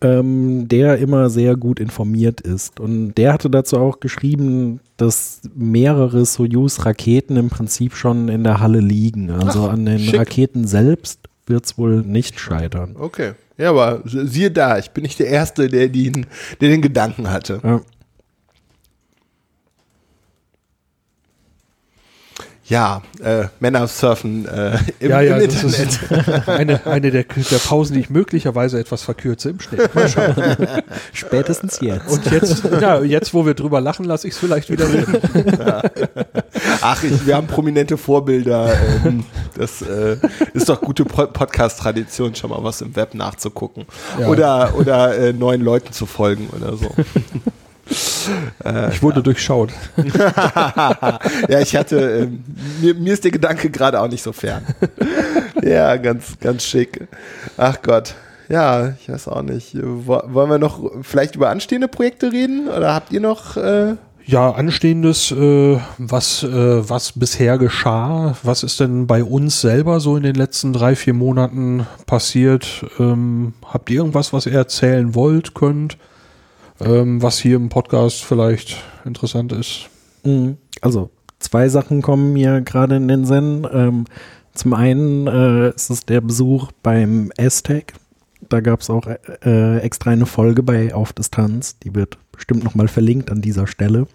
[0.00, 2.80] ähm, der immer sehr gut informiert ist.
[2.80, 8.80] Und der hatte dazu auch geschrieben, dass mehrere Soyuz-Raketen im Prinzip schon in der Halle
[8.80, 9.30] liegen.
[9.30, 10.18] Also Ach, an den schick.
[10.18, 12.96] Raketen selbst wird es wohl nicht scheitern.
[12.98, 13.32] Okay.
[13.58, 16.26] Ja, aber siehe da, ich bin nicht der Erste, der den,
[16.60, 17.60] der den Gedanken hatte.
[17.62, 17.80] Ja.
[22.68, 25.88] Ja, äh, Männer surfen äh, im, ja, ja, im das Internet.
[26.40, 29.94] ist eine, eine der, der Pausen, die ich möglicherweise etwas verkürze im Schnitt.
[29.94, 30.34] Mal schauen.
[31.12, 32.08] Spätestens jetzt.
[32.10, 35.06] Und jetzt, ja, jetzt, wo wir drüber lachen, lasse ich es vielleicht wieder drin.
[36.80, 38.74] Ach, ich, wir haben prominente Vorbilder.
[39.04, 39.24] Ähm,
[39.56, 40.16] das äh,
[40.52, 43.86] ist doch gute Po- Podcast-Tradition, schon mal was im Web nachzugucken.
[44.18, 44.26] Ja.
[44.26, 46.90] Oder, oder äh, neuen Leuten zu folgen oder so.
[48.92, 49.70] Ich wurde durchschaut.
[51.48, 52.44] ja, ich hatte, ähm,
[52.80, 54.62] mir, mir ist der Gedanke gerade auch nicht so fern.
[55.62, 57.06] ja, ganz, ganz schick.
[57.56, 58.14] Ach Gott.
[58.48, 59.76] Ja, ich weiß auch nicht.
[59.82, 62.68] Wo- Wollen wir noch vielleicht über anstehende Projekte reden?
[62.68, 68.78] Oder habt ihr noch äh, Ja, anstehendes, äh, was, äh, was bisher geschah, was ist
[68.78, 72.84] denn bei uns selber so in den letzten drei, vier Monaten passiert?
[73.00, 75.96] Ähm, habt ihr irgendwas, was ihr erzählen wollt, könnt,
[76.80, 79.88] ähm, was hier im Podcast vielleicht interessant ist?
[80.24, 80.56] Mhm.
[80.80, 83.66] Also zwei Sachen kommen mir gerade in den Sinn.
[83.72, 84.04] Ähm,
[84.54, 87.94] zum einen äh, ist es der Besuch beim STEC.
[88.48, 89.06] Da gab es auch
[89.44, 91.78] äh, extra eine Folge bei Auf Distanz.
[91.80, 94.06] Die wird bestimmt nochmal verlinkt an dieser Stelle.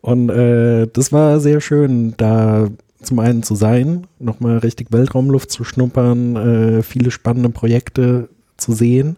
[0.00, 2.68] Und äh, das war sehr schön, da
[3.00, 9.16] zum einen zu sein, nochmal richtig Weltraumluft zu schnuppern, äh, viele spannende Projekte zu sehen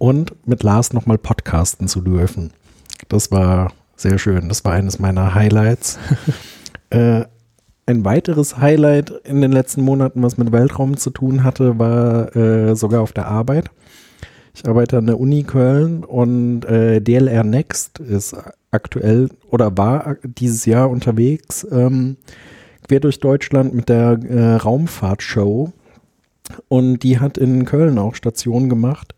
[0.00, 2.52] und mit Lars nochmal podcasten zu dürfen.
[3.08, 4.48] Das war sehr schön.
[4.48, 5.98] Das war eines meiner Highlights.
[6.90, 7.24] äh,
[7.84, 12.74] ein weiteres Highlight in den letzten Monaten, was mit Weltraum zu tun hatte, war äh,
[12.76, 13.70] sogar auf der Arbeit.
[14.54, 18.34] Ich arbeite an der Uni Köln und äh, DLR Next ist
[18.70, 22.16] aktuell oder war dieses Jahr unterwegs ähm,
[22.88, 25.72] quer durch Deutschland mit der äh, Raumfahrtshow
[26.68, 29.14] und die hat in Köln auch Station gemacht.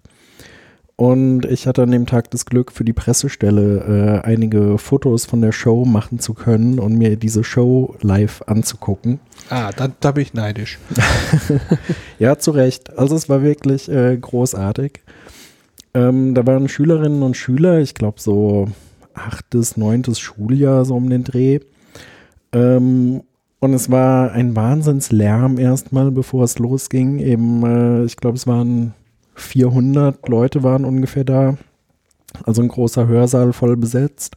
[0.97, 5.41] Und ich hatte an dem Tag das Glück, für die Pressestelle äh, einige Fotos von
[5.41, 9.19] der Show machen zu können und mir diese Show live anzugucken.
[9.49, 10.79] Ah, da, da bin ich neidisch.
[12.19, 12.97] Ja, zu Recht.
[12.97, 15.01] Also es war wirklich äh, großartig.
[15.95, 18.69] Ähm, da waren Schülerinnen und Schüler, ich glaube so
[19.15, 21.61] achtes, neuntes Schuljahr, so um den Dreh.
[22.53, 23.23] Ähm,
[23.61, 27.19] und es war ein Wahnsinnslärm erstmal, bevor es losging.
[27.19, 28.95] Eben, äh, ich glaube, es waren
[29.35, 31.57] 400 Leute waren ungefähr da.
[32.45, 34.37] Also ein großer Hörsaal voll besetzt.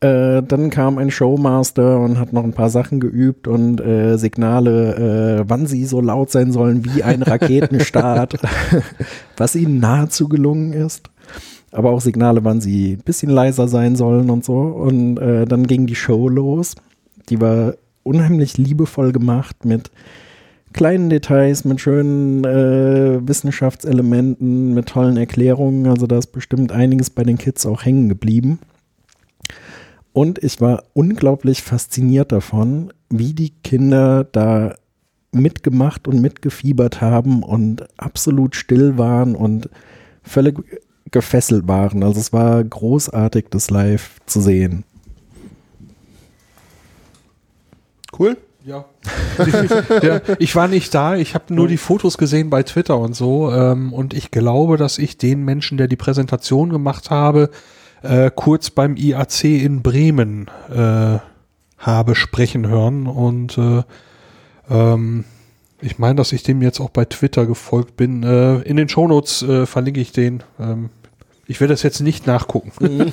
[0.00, 5.40] Äh, dann kam ein Showmaster und hat noch ein paar Sachen geübt und äh, Signale,
[5.40, 8.38] äh, wann sie so laut sein sollen wie ein Raketenstart,
[9.36, 11.10] was ihnen nahezu gelungen ist.
[11.70, 14.58] Aber auch Signale, wann sie ein bisschen leiser sein sollen und so.
[14.58, 16.76] Und äh, dann ging die Show los.
[17.28, 19.90] Die war unheimlich liebevoll gemacht mit
[20.72, 25.86] kleinen Details, mit schönen äh, Wissenschaftselementen, mit tollen Erklärungen.
[25.86, 28.58] Also da ist bestimmt einiges bei den Kids auch hängen geblieben.
[30.12, 34.74] Und ich war unglaublich fasziniert davon, wie die Kinder da
[35.32, 39.70] mitgemacht und mitgefiebert haben und absolut still waren und
[40.22, 40.58] völlig
[41.10, 42.02] gefesselt waren.
[42.02, 44.84] Also es war großartig, das live zu sehen.
[48.20, 48.36] cool?
[48.64, 48.84] Ja.
[50.02, 50.20] ja.
[50.38, 53.52] Ich war nicht da, ich habe nur die Fotos gesehen bei Twitter und so.
[53.52, 57.50] Ähm, und ich glaube, dass ich den Menschen, der die Präsentation gemacht habe,
[58.02, 61.18] äh, kurz beim IAC in Bremen äh,
[61.78, 63.06] habe sprechen hören.
[63.06, 63.82] Und äh,
[64.70, 65.24] ähm,
[65.80, 68.22] ich meine, dass ich dem jetzt auch bei Twitter gefolgt bin.
[68.22, 70.42] Äh, in den Shownotes äh, verlinke ich den.
[70.58, 70.90] Ähm,
[71.46, 72.72] ich werde das jetzt nicht nachgucken.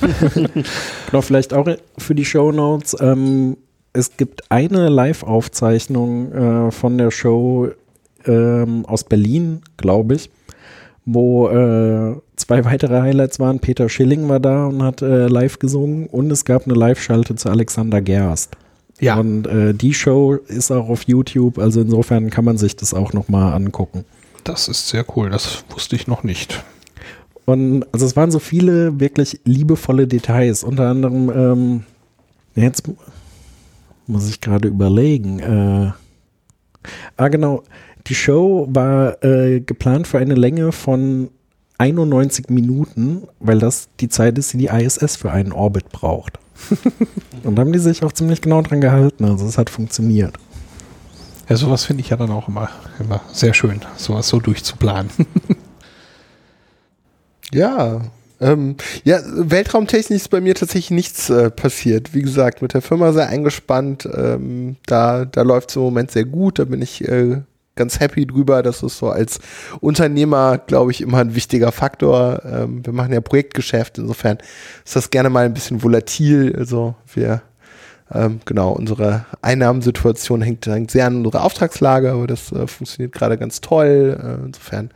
[1.10, 2.98] Genau, vielleicht auch für die Shownotes.
[3.00, 3.58] Ähm,
[3.98, 7.70] es gibt eine Live-Aufzeichnung äh, von der Show
[8.26, 10.30] ähm, aus Berlin, glaube ich,
[11.06, 13.60] wo äh, zwei weitere Highlights waren.
[13.60, 17.50] Peter Schilling war da und hat äh, live gesungen und es gab eine Live-Schalte zu
[17.50, 18.56] Alexander Gerst.
[19.00, 19.20] Ja.
[19.20, 23.14] Und äh, die Show ist auch auf YouTube, also insofern kann man sich das auch
[23.14, 24.06] nochmal angucken.
[24.44, 26.64] Das ist sehr cool, das wusste ich noch nicht.
[27.46, 31.84] Und also es waren so viele wirklich liebevolle Details, unter anderem, ähm,
[32.56, 32.84] jetzt
[34.08, 35.92] muss ich gerade überlegen, äh,
[37.18, 37.64] ah genau,
[38.08, 41.30] die Show war äh, geplant für eine Länge von
[41.78, 46.40] 91 Minuten, weil das die Zeit ist, die die ISS für einen Orbit braucht.
[47.44, 49.26] Und da haben die sich auch ziemlich genau dran gehalten.
[49.26, 50.36] Also es hat funktioniert.
[51.50, 55.12] Ja, sowas finde ich ja dann auch immer, immer sehr schön, sowas so durchzuplanen.
[57.54, 58.02] Ja,
[58.40, 62.14] ähm, ja, weltraumtechnisch ist bei mir tatsächlich nichts äh, passiert.
[62.14, 64.08] Wie gesagt, mit der Firma sehr eingespannt.
[64.12, 66.60] Ähm, da da läuft es im Moment sehr gut.
[66.60, 67.42] Da bin ich äh,
[67.76, 68.62] ganz happy drüber.
[68.64, 69.40] Das ist so als
[69.80, 72.42] Unternehmer, glaube ich, immer ein wichtiger Faktor.
[72.46, 73.98] Ähm, wir machen ja Projektgeschäft.
[73.98, 74.38] Insofern
[74.86, 76.54] ist das gerne mal ein bisschen volatil.
[76.58, 77.42] Also wir
[78.14, 83.38] ähm, genau, unsere Einnahmensituation hängt, hängt, sehr an unserer Auftragslage, aber das äh, funktioniert gerade
[83.38, 84.18] ganz toll.
[84.22, 84.92] Äh, insofern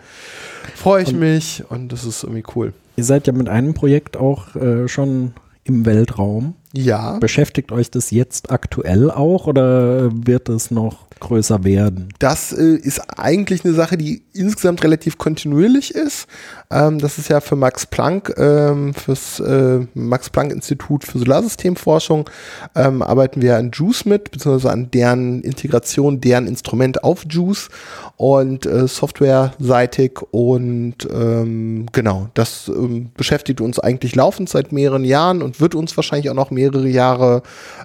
[0.76, 2.74] freue ich und mich und das ist irgendwie cool.
[2.96, 6.56] Ihr seid ja mit einem Projekt auch äh, schon im Weltraum.
[6.74, 7.18] Ja.
[7.20, 12.10] Beschäftigt euch das jetzt aktuell auch oder wird es noch größer werden?
[12.20, 16.28] Das äh, ist eigentlich eine Sache, die insgesamt relativ kontinuierlich ist.
[16.70, 22.30] Ähm, das ist ja für Max Planck, ähm, fürs äh, Max Planck Institut für Solarsystemforschung,
[22.76, 27.70] ähm, arbeiten wir an JUICE mit, beziehungsweise an deren Integration, deren Instrument auf JUICE
[28.18, 35.42] und äh, softwareseitig und ähm, genau, das ähm, beschäftigt uns eigentlich laufend seit mehreren Jahren
[35.42, 37.44] und wird uns wahrscheinlich auch noch mehrere Jahre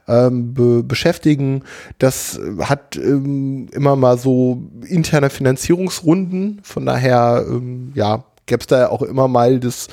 [0.08, 1.62] ähm, be beschäftigen.
[1.98, 2.96] Das hat
[3.26, 9.28] ähm, immer mal so interne Finanzierungsrunden, von daher ähm, ja, gäbe es da auch immer
[9.28, 9.88] mal das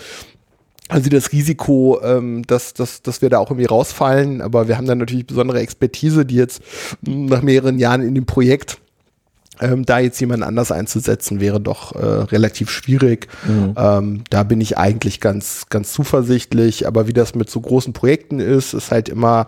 [0.90, 4.86] also das Risiko, ähm, dass, dass, dass wir da auch irgendwie rausfallen, aber wir haben
[4.86, 6.62] dann natürlich besondere Expertise, die jetzt
[7.02, 8.80] nach mehreren Jahren in dem Projekt
[9.60, 13.28] ähm, da jetzt jemand anders einzusetzen, wäre doch äh, relativ schwierig.
[13.48, 13.76] Mhm.
[13.78, 16.88] Ähm, da bin ich eigentlich ganz, ganz zuversichtlich.
[16.88, 19.48] Aber wie das mit so großen Projekten ist, ist halt immer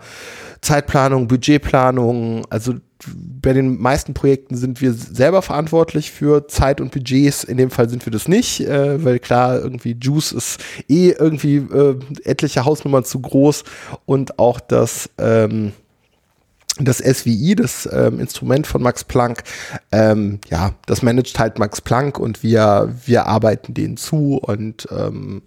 [0.60, 2.44] Zeitplanung, Budgetplanung.
[2.50, 2.74] Also
[3.14, 7.44] bei den meisten Projekten sind wir selber verantwortlich für Zeit und Budgets.
[7.44, 11.56] In dem Fall sind wir das nicht, äh, weil klar, irgendwie Juice ist eh irgendwie
[11.56, 13.64] äh, etliche Hausnummern zu groß
[14.06, 15.72] und auch das ähm,
[16.78, 19.44] das SWI, das ähm, Instrument von Max Planck,
[19.92, 25.42] ähm, ja, das managt halt Max Planck und wir, wir arbeiten denen zu und ähm,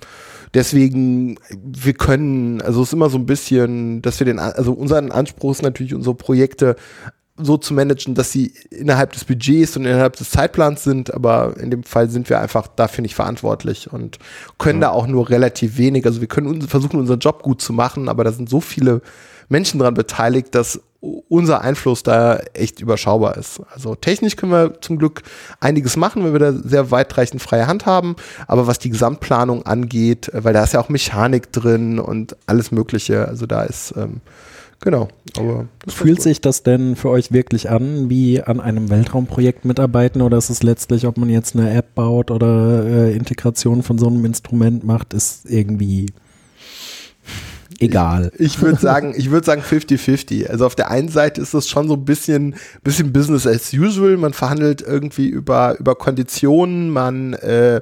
[0.54, 5.12] deswegen, wir können, also es ist immer so ein bisschen, dass wir den, also unseren
[5.12, 6.76] Anspruch ist natürlich, unsere Projekte
[7.42, 11.72] so zu managen, dass sie innerhalb des Budgets und innerhalb des Zeitplans sind, aber in
[11.72, 14.20] dem Fall sind wir einfach dafür nicht verantwortlich und
[14.58, 14.90] können ja.
[14.90, 18.24] da auch nur relativ wenig, also wir können versuchen, unseren Job gut zu machen, aber
[18.24, 19.02] da sind so viele
[19.48, 23.62] Menschen daran beteiligt, dass unser Einfluss da echt überschaubar ist.
[23.74, 25.22] Also technisch können wir zum Glück
[25.62, 28.18] einiges machen, wenn wir da sehr weitreichend freie Hand haben.
[28.48, 33.28] Aber was die Gesamtplanung angeht, weil da ist ja auch Mechanik drin und alles Mögliche.
[33.28, 34.20] Also da ist ähm,
[34.82, 35.08] genau.
[35.38, 40.38] Aber fühlt sich das denn für euch wirklich an, wie an einem Weltraumprojekt mitarbeiten, oder
[40.38, 44.26] ist es letztlich, ob man jetzt eine App baut oder äh, Integration von so einem
[44.26, 46.08] Instrument macht, ist irgendwie
[47.80, 48.32] egal.
[48.36, 50.48] Ich, ich würde sagen, ich würde sagen 50-50.
[50.48, 54.18] Also auf der einen Seite ist das schon so ein bisschen, bisschen Business as usual.
[54.18, 57.82] Man verhandelt irgendwie über, über Konditionen, man, äh,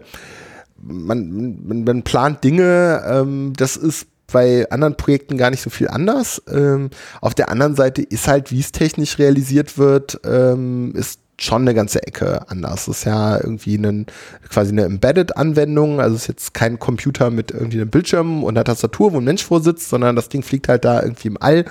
[0.81, 3.03] man, man, man plant Dinge.
[3.07, 6.41] Ähm, das ist bei anderen Projekten gar nicht so viel anders.
[6.51, 6.89] Ähm,
[7.21, 11.73] auf der anderen Seite ist halt, wie es technisch realisiert wird, ähm, ist schon eine
[11.73, 12.85] ganze Ecke anders.
[12.85, 14.07] Das ist ja irgendwie einen,
[14.49, 18.63] quasi eine Embedded-Anwendung, also es ist jetzt kein Computer mit irgendwie einem Bildschirm und einer
[18.63, 21.65] Tastatur, wo ein Mensch vorsitzt, sondern das Ding fliegt halt da irgendwie im All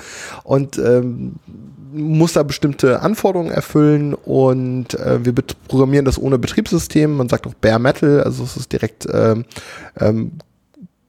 [0.44, 1.34] und ähm,
[1.92, 5.34] muss da bestimmte Anforderungen erfüllen und äh, wir
[5.66, 7.16] programmieren das ohne Betriebssystem.
[7.16, 9.44] Man sagt auch Bare Metal, also es ist direkt ähm,
[9.98, 10.32] ähm,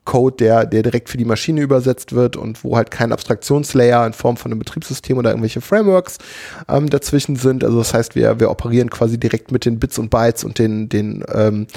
[0.08, 4.14] Code, der, der direkt für die Maschine übersetzt wird und wo halt kein Abstraktionslayer in
[4.14, 6.18] Form von einem Betriebssystem oder irgendwelche Frameworks
[6.70, 7.64] ähm, dazwischen sind.
[7.64, 10.88] Also das heißt, wir, wir operieren quasi direkt mit den Bits und Bytes und den,
[10.88, 11.68] den, ähm,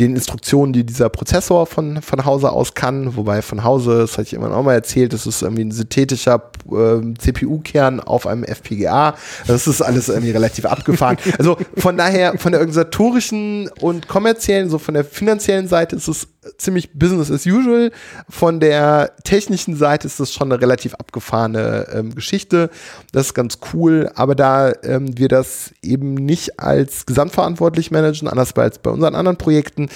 [0.00, 3.16] den Instruktionen, die dieser Prozessor von, von Hause aus kann.
[3.16, 6.50] Wobei von Hause, das hatte ich immer auch mal erzählt, das ist irgendwie ein synthetischer
[6.68, 9.14] äh, CPU-Kern auf einem FPGA.
[9.46, 11.16] Das ist alles irgendwie relativ abgefahren.
[11.38, 16.28] Also von daher, von der organisatorischen und kommerziellen, so von der finanziellen Seite ist es
[16.58, 17.90] ziemlich Business as usual.
[18.28, 22.70] Von der technischen Seite ist das schon eine relativ abgefahrene ähm, Geschichte.
[23.12, 28.54] Das ist ganz cool, aber da ähm, wir das eben nicht als gesamtverantwortlich managen, anders
[28.56, 29.88] als bei unseren anderen Projekten,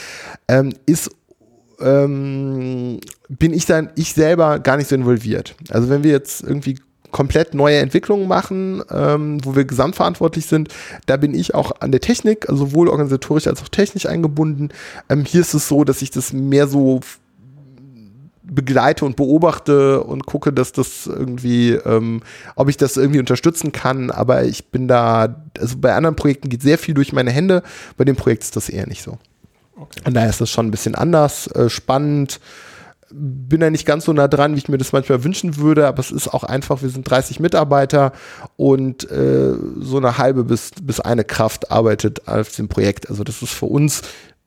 [0.48, 1.10] ähm, ist
[1.80, 5.54] ähm, bin ich dann ich selber gar nicht so involviert.
[5.70, 6.76] Also wenn wir jetzt irgendwie
[7.10, 10.68] komplett neue Entwicklungen machen, ähm, wo wir gesamtverantwortlich sind.
[11.06, 14.70] Da bin ich auch an der Technik, also sowohl organisatorisch als auch technisch eingebunden.
[15.08, 17.00] Ähm, hier ist es so, dass ich das mehr so
[18.42, 22.22] begleite und beobachte und gucke, dass das irgendwie, ähm,
[22.56, 24.10] ob ich das irgendwie unterstützen kann.
[24.10, 27.62] Aber ich bin da, also bei anderen Projekten geht sehr viel durch meine Hände.
[27.96, 29.18] Bei dem Projekt ist das eher nicht so.
[29.76, 30.00] Okay.
[30.04, 32.40] Und daher ist das schon ein bisschen anders, äh, spannend
[33.12, 36.00] bin da nicht ganz so nah dran, wie ich mir das manchmal wünschen würde, aber
[36.00, 38.12] es ist auch einfach, wir sind 30 Mitarbeiter
[38.56, 43.10] und äh, so eine halbe bis, bis eine Kraft arbeitet auf dem Projekt.
[43.10, 44.02] Also das ist für uns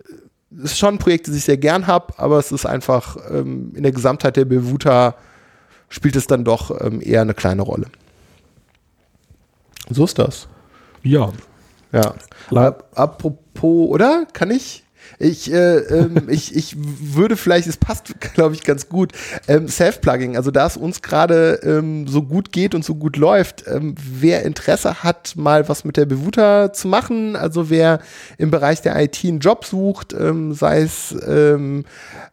[0.08, 3.74] äh, ist schon ein Projekt, das ich sehr gern habe, aber es ist einfach ähm,
[3.76, 5.16] in der Gesamtheit der Bewuta
[5.90, 7.88] spielt es dann doch ähm, eher eine kleine Rolle.
[9.90, 10.48] So ist das.
[11.92, 12.16] Ja.
[12.50, 12.76] Ja.
[12.96, 14.26] Apropos, oder?
[14.34, 14.83] Kann ich?
[15.20, 19.14] Ich, äh, ähm, ich, ich würde vielleicht, es passt, glaube ich, ganz gut.
[19.48, 23.66] Ähm, Self-Plugging, also da es uns gerade ähm, so gut geht und so gut läuft,
[23.68, 28.00] ähm, wer Interesse hat, mal was mit der Bewuta zu machen, also wer
[28.38, 31.86] im Bereich der IT einen Job sucht, ähm, sei es ähm,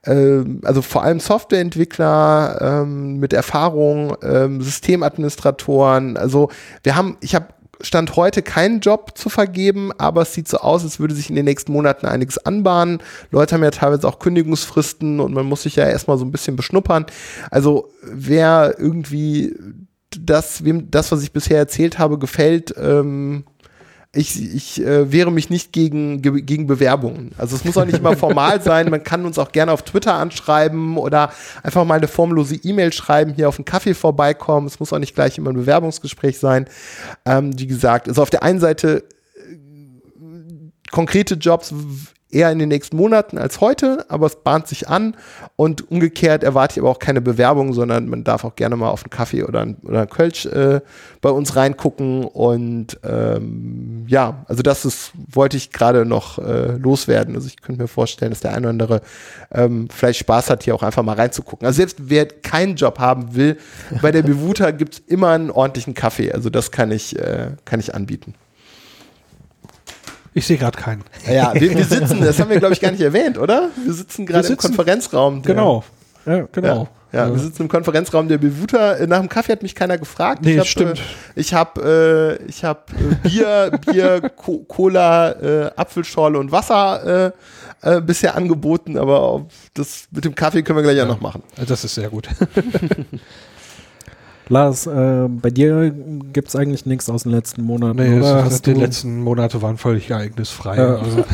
[0.07, 6.51] ähm, also vor allem Softwareentwickler ähm, mit Erfahrung, ähm, Systemadministratoren, also
[6.83, 7.47] wir haben, ich habe
[7.83, 11.37] Stand heute keinen Job zu vergeben, aber es sieht so aus, als würde sich in
[11.37, 13.03] den nächsten Monaten einiges anbahnen.
[13.31, 16.57] Leute haben ja teilweise auch Kündigungsfristen und man muss sich ja erstmal so ein bisschen
[16.57, 17.07] beschnuppern.
[17.51, 19.55] Also wer irgendwie
[20.19, 23.45] das, wem das, was ich bisher erzählt habe, gefällt, ähm,
[24.13, 27.31] ich, ich äh, wehre mich nicht gegen, ge, gegen Bewerbungen.
[27.39, 28.91] Also es muss auch nicht immer formal sein.
[28.91, 31.31] Man kann uns auch gerne auf Twitter anschreiben oder
[31.63, 34.67] einfach mal eine formlose E-Mail schreiben, hier auf einen Kaffee vorbeikommen.
[34.67, 36.67] Es muss auch nicht gleich immer ein Bewerbungsgespräch sein.
[37.25, 39.05] Ähm, wie gesagt, also auf der einen Seite
[39.37, 39.57] äh,
[40.91, 41.73] konkrete Jobs
[42.33, 45.17] eher in den nächsten Monaten als heute, aber es bahnt sich an
[45.57, 49.03] und umgekehrt erwarte ich aber auch keine Bewerbung, sondern man darf auch gerne mal auf
[49.03, 50.81] einen Kaffee oder ein, oder ein Kölsch äh,
[51.21, 57.35] bei uns reingucken und ähm, ja, also das ist, wollte ich gerade noch äh, loswerden.
[57.35, 59.01] Also ich könnte mir vorstellen, dass der eine oder andere
[59.53, 61.67] ähm, vielleicht Spaß hat, hier auch einfach mal reinzugucken.
[61.67, 63.57] Also selbst wer keinen Job haben will,
[64.03, 66.33] bei der Bewuta gibt es immer einen ordentlichen Kaffee.
[66.33, 68.35] Also das kann ich, äh, kann ich anbieten.
[70.33, 71.03] Ich sehe gerade keinen.
[71.27, 73.71] Ja, wir, wir, sitzen, das haben wir, glaube ich, gar nicht erwähnt, oder?
[73.85, 75.43] Wir sitzen gerade im Konferenzraum.
[75.43, 75.85] Der, genau.
[76.25, 76.89] Ja, genau.
[77.13, 79.05] Ja, ja, wir sitzen im Konferenzraum der Bewuta.
[79.07, 80.43] Nach dem Kaffee hat mich keiner gefragt.
[80.45, 80.99] Nee, ich hab, stimmt.
[80.99, 87.33] Äh, ich habe äh, ich hab, äh, Bier, Bier, Co Cola, äh, Apfelschorle und Wasser
[87.83, 91.05] äh, äh, bisher angeboten, aber das mit dem Kaffee können wir gleich ja.
[91.05, 91.43] auch noch machen.
[91.67, 92.29] Das ist sehr gut.
[94.51, 95.95] Lars, äh, bei dir
[96.33, 98.45] gibt es eigentlich nichts aus den letzten Monaten, nee, oder?
[98.45, 100.77] Hast die letzten Monate waren völlig ereignisfrei.
[100.77, 100.97] Ja.
[100.97, 101.25] Also.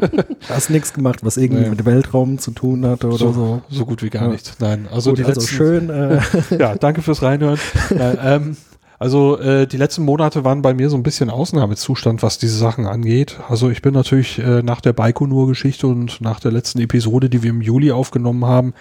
[0.48, 1.70] hast nichts gemacht, was irgendwie nee.
[1.70, 3.32] mit Weltraum zu tun hatte oder so?
[3.32, 4.28] So, so gut wie gar ja.
[4.28, 4.52] nichts.
[4.60, 5.90] Nein, also gut, die also letzten, schön.
[5.90, 6.20] Äh.
[6.58, 7.58] ja, danke fürs Reinhören.
[7.90, 8.56] Nein, ähm,
[8.98, 12.86] also äh, die letzten Monate waren bei mir so ein bisschen Ausnahmezustand, was diese Sachen
[12.86, 13.38] angeht.
[13.48, 17.50] Also ich bin natürlich äh, nach der Baikonur-Geschichte und nach der letzten Episode, die wir
[17.50, 18.74] im Juli aufgenommen haben,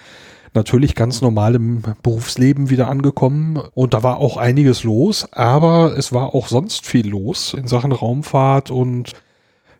[0.56, 6.12] natürlich ganz normal im Berufsleben wieder angekommen und da war auch einiges los, aber es
[6.14, 9.14] war auch sonst viel los in Sachen Raumfahrt und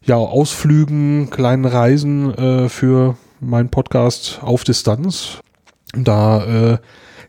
[0.04, 5.40] ja, Ausflügen, kleinen Reisen äh, für meinen Podcast auf Distanz.
[5.94, 6.78] Da äh,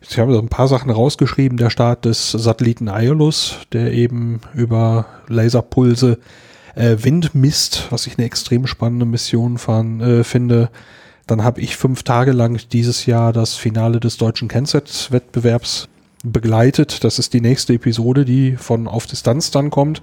[0.09, 6.19] ich habe ein paar Sachen rausgeschrieben, der Start des Satelliten Aeolus, der eben über Laserpulse
[6.75, 10.69] äh, Wind misst, was ich eine extrem spannende Mission fahren, äh, finde.
[11.27, 15.89] Dann habe ich fünf Tage lang dieses Jahr das Finale des deutschen Kennset-Wettbewerbs
[16.23, 17.03] begleitet.
[17.03, 20.01] Das ist die nächste Episode, die von Auf Distanz dann kommt.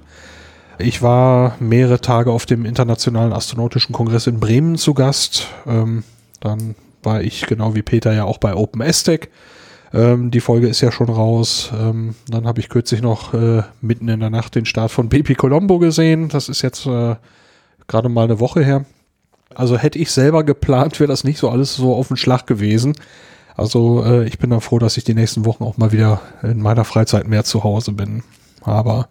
[0.78, 5.48] Ich war mehrere Tage auf dem Internationalen Astronautischen Kongress in Bremen zu Gast.
[5.66, 6.04] Ähm,
[6.40, 9.30] dann war ich genau wie Peter ja auch bei Open OpenSTEC.
[9.92, 11.70] Ähm, die Folge ist ja schon raus.
[11.78, 15.34] Ähm, dann habe ich kürzlich noch äh, mitten in der Nacht den Start von Baby
[15.34, 16.28] Colombo gesehen.
[16.28, 17.14] Das ist jetzt äh,
[17.86, 18.84] gerade mal eine Woche her.
[19.54, 22.94] Also hätte ich selber geplant, wäre das nicht so alles so auf den Schlag gewesen.
[23.56, 26.60] Also äh, ich bin dann froh, dass ich die nächsten Wochen auch mal wieder in
[26.60, 28.22] meiner Freizeit mehr zu Hause bin.
[28.62, 29.08] Aber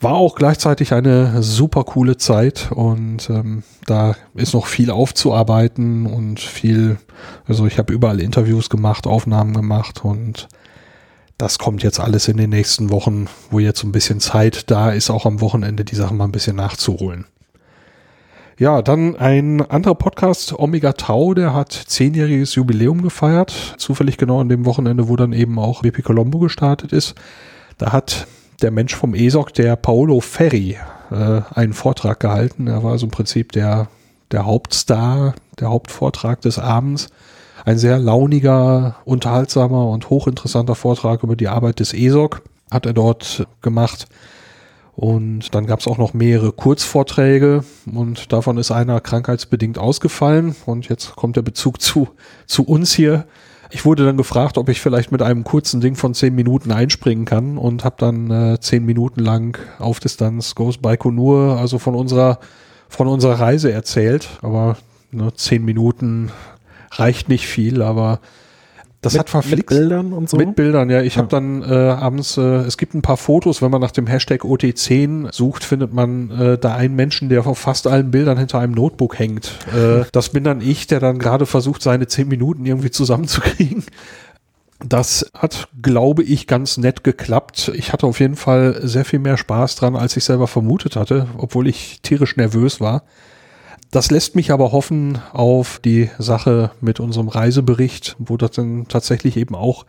[0.00, 6.40] war auch gleichzeitig eine super coole Zeit und ähm, da ist noch viel aufzuarbeiten und
[6.40, 6.98] viel,
[7.46, 10.48] also ich habe überall Interviews gemacht, Aufnahmen gemacht und
[11.38, 14.90] das kommt jetzt alles in den nächsten Wochen, wo jetzt so ein bisschen Zeit da
[14.90, 17.26] ist, auch am Wochenende die Sachen mal ein bisschen nachzuholen.
[18.56, 23.74] Ja, dann ein anderer Podcast, Omega Tau, der hat zehnjähriges Jubiläum gefeiert.
[23.78, 27.16] Zufällig genau an dem Wochenende, wo dann eben auch BP Colombo gestartet ist.
[27.78, 28.28] Da hat
[28.62, 30.78] der Mensch vom ESOC, der Paolo Ferri,
[31.10, 32.68] äh, einen Vortrag gehalten.
[32.68, 33.88] Er war so im Prinzip der,
[34.30, 37.08] der Hauptstar, der Hauptvortrag des Abends.
[37.64, 42.40] Ein sehr launiger, unterhaltsamer und hochinteressanter Vortrag über die Arbeit des ESOC
[42.70, 44.06] hat er dort gemacht.
[44.96, 50.54] Und dann gab es auch noch mehrere Kurzvorträge und davon ist einer krankheitsbedingt ausgefallen.
[50.66, 52.08] Und jetzt kommt der Bezug zu,
[52.46, 53.26] zu uns hier.
[53.70, 57.24] Ich wurde dann gefragt, ob ich vielleicht mit einem kurzen Ding von zehn Minuten einspringen
[57.24, 62.38] kann und habe dann äh, zehn Minuten lang auf Distanz Goes Baikonur, also von unserer
[62.88, 64.28] von unserer Reise erzählt.
[64.42, 64.76] Aber
[65.10, 66.30] ne, zehn Minuten
[66.92, 68.20] reicht nicht viel, aber
[69.04, 69.70] das mit, hat verflixt.
[69.70, 70.36] Mit Bildern und so?
[70.36, 71.02] Mit Bildern, ja.
[71.02, 71.22] Ich Ja.
[71.22, 74.42] habe dann äh, abends, äh, es gibt ein paar Fotos, wenn man nach dem Hashtag
[74.42, 78.72] OT10 sucht, findet man äh, da einen Menschen, der auf fast allen Bildern hinter einem
[78.72, 79.52] Notebook hängt.
[79.74, 83.84] Äh, das bin dann ich, der dann gerade versucht, seine zehn Minuten irgendwie zusammenzukriegen.
[84.86, 87.72] Das hat, glaube ich, ganz nett geklappt.
[87.74, 91.26] Ich hatte auf jeden Fall sehr viel mehr Spaß dran, als ich selber vermutet hatte,
[91.38, 93.02] obwohl ich tierisch nervös war.
[93.94, 99.36] Das lässt mich aber hoffen auf die Sache mit unserem Reisebericht, wo das dann tatsächlich
[99.36, 99.86] eben auch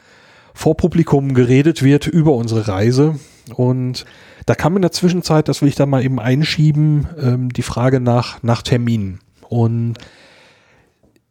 [0.53, 3.17] vor Publikum geredet wird über unsere Reise.
[3.55, 4.05] Und
[4.45, 7.99] da kam in der Zwischenzeit, das will ich da mal eben einschieben, ähm, die Frage
[7.99, 9.21] nach, nach Terminen.
[9.49, 9.95] Und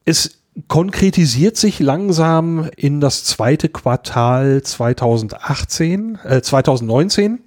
[0.05, 7.39] es konkretisiert sich langsam in das zweite Quartal 2018, äh, 2019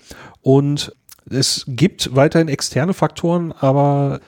[0.41, 0.95] und
[1.29, 4.21] es gibt weiterhin externe Faktoren, aber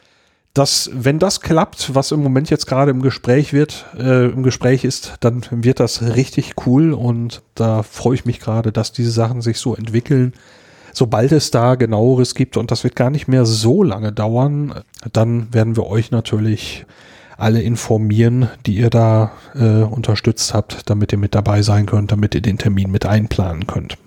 [0.54, 4.84] das, wenn das klappt, was im Moment jetzt gerade im Gespräch wird, äh, im Gespräch
[4.84, 9.42] ist, dann wird das richtig cool und da freue ich mich gerade, dass diese Sachen
[9.42, 10.34] sich so entwickeln.
[10.92, 14.74] Sobald es da genaueres gibt und das wird gar nicht mehr so lange dauern,
[15.14, 16.86] dann werden wir euch natürlich
[17.38, 22.36] alle informieren, die ihr da äh, unterstützt habt, damit ihr mit dabei sein könnt, damit
[22.36, 23.98] ihr den Termin mit einplanen könnt.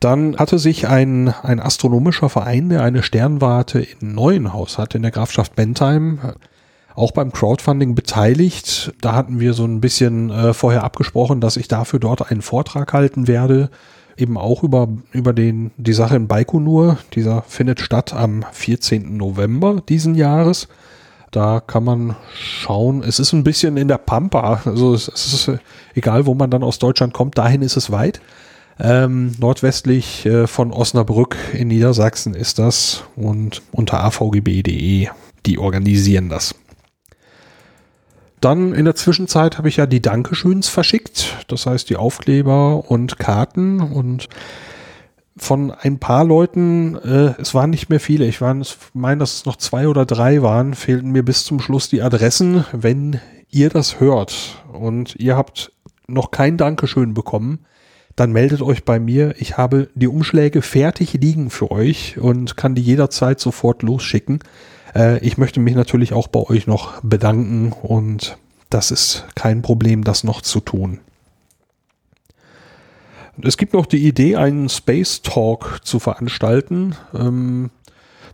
[0.00, 5.10] Dann hatte sich ein, ein astronomischer Verein, der eine Sternwarte in Neuenhaus hat, in der
[5.10, 6.18] Grafschaft Bentheim,
[6.94, 8.94] auch beim Crowdfunding beteiligt.
[9.02, 12.94] Da hatten wir so ein bisschen äh, vorher abgesprochen, dass ich dafür dort einen Vortrag
[12.94, 13.68] halten werde,
[14.16, 16.96] eben auch über, über den, die Sache in Baikonur.
[17.14, 19.18] Dieser findet statt am 14.
[19.18, 20.68] November diesen Jahres.
[21.30, 23.04] Da kann man schauen.
[23.04, 24.62] Es ist ein bisschen in der Pampa.
[24.64, 25.58] Also es, ist äh,
[25.94, 28.20] egal, wo man dann aus Deutschland kommt, dahin ist es weit.
[28.82, 35.08] Ähm, nordwestlich äh, von Osnabrück in Niedersachsen ist das und unter avgb.de,
[35.44, 36.54] die organisieren das.
[38.40, 43.18] Dann in der Zwischenzeit habe ich ja die Dankeschöns verschickt, das heißt die Aufkleber und
[43.18, 44.28] Karten und
[45.36, 49.44] von ein paar Leuten, äh, es waren nicht mehr viele, ich ich meine, dass es
[49.44, 52.64] noch zwei oder drei waren, fehlten mir bis zum Schluss die Adressen.
[52.72, 53.20] Wenn
[53.50, 55.72] ihr das hört und ihr habt
[56.06, 57.66] noch kein Dankeschön bekommen,
[58.20, 59.34] dann meldet euch bei mir.
[59.38, 64.40] Ich habe die Umschläge fertig liegen für euch und kann die jederzeit sofort losschicken.
[64.94, 68.36] Äh, ich möchte mich natürlich auch bei euch noch bedanken und
[68.68, 71.00] das ist kein Problem, das noch zu tun.
[73.42, 76.96] Es gibt noch die Idee, einen Space Talk zu veranstalten.
[77.14, 77.70] Ähm,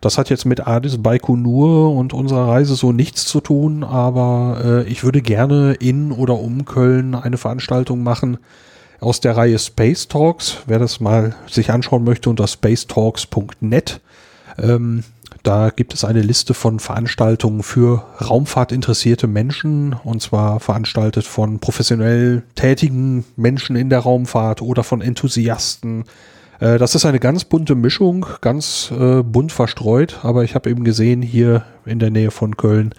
[0.01, 4.89] das hat jetzt mit Adis Baikonur und unserer Reise so nichts zu tun, aber äh,
[4.89, 8.39] ich würde gerne in oder um Köln eine Veranstaltung machen
[9.01, 10.59] aus der Reihe Space Talks.
[10.67, 14.01] Wer das mal sich anschauen möchte unter spacetalks.net.
[14.59, 15.05] Ähm,
[15.43, 22.43] da gibt es eine Liste von Veranstaltungen für Raumfahrtinteressierte Menschen und zwar veranstaltet von professionell
[22.57, 26.05] tätigen Menschen in der Raumfahrt oder von Enthusiasten.
[26.59, 30.83] Äh, das ist eine ganz bunte Mischung, ganz äh, bunt verstreut, aber ich habe eben
[30.83, 32.93] gesehen, hier in der Nähe von Köln,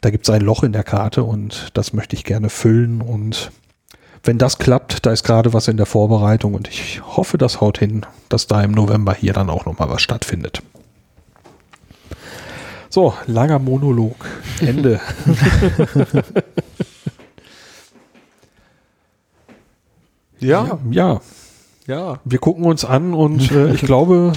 [0.00, 3.50] da gibt es ein Loch in der Karte und das möchte ich gerne füllen und
[4.22, 7.78] wenn das klappt, da ist gerade was in der Vorbereitung und ich hoffe, das haut
[7.78, 10.62] hin, dass da im November hier dann auch nochmal was stattfindet.
[12.88, 14.26] So, langer Monolog.
[14.60, 15.00] Ende.
[20.40, 21.20] Ja, ja,
[21.86, 22.18] ja.
[22.24, 24.32] wir gucken uns an und äh, ich glaube,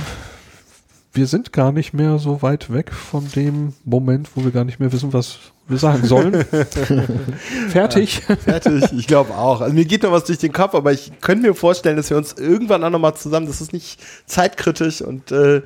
[1.14, 4.80] wir sind gar nicht mehr so weit weg von dem Moment, wo wir gar nicht
[4.80, 5.40] mehr wissen, was
[5.70, 6.46] sagen sollen.
[7.70, 8.22] Fertig.
[8.44, 9.62] Fertig, ich glaube auch.
[9.62, 12.18] Also mir geht noch was durch den Kopf, aber ich könnte mir vorstellen, dass wir
[12.18, 15.62] uns irgendwann auch nochmal zusammen, das ist nicht zeitkritisch und äh,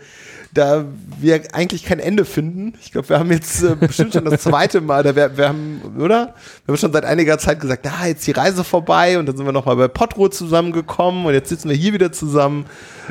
[0.54, 0.86] da
[1.20, 2.74] wir eigentlich kein Ende finden.
[2.82, 5.82] Ich glaube, wir haben jetzt äh, bestimmt schon das zweite Mal, da wir, wir haben,
[5.98, 6.34] oder?
[6.66, 9.46] Wir haben schon seit einiger Zeit gesagt, na, jetzt die Reise vorbei und dann sind
[9.46, 12.66] wir nochmal bei Potro zusammengekommen und jetzt sitzen wir hier wieder zusammen.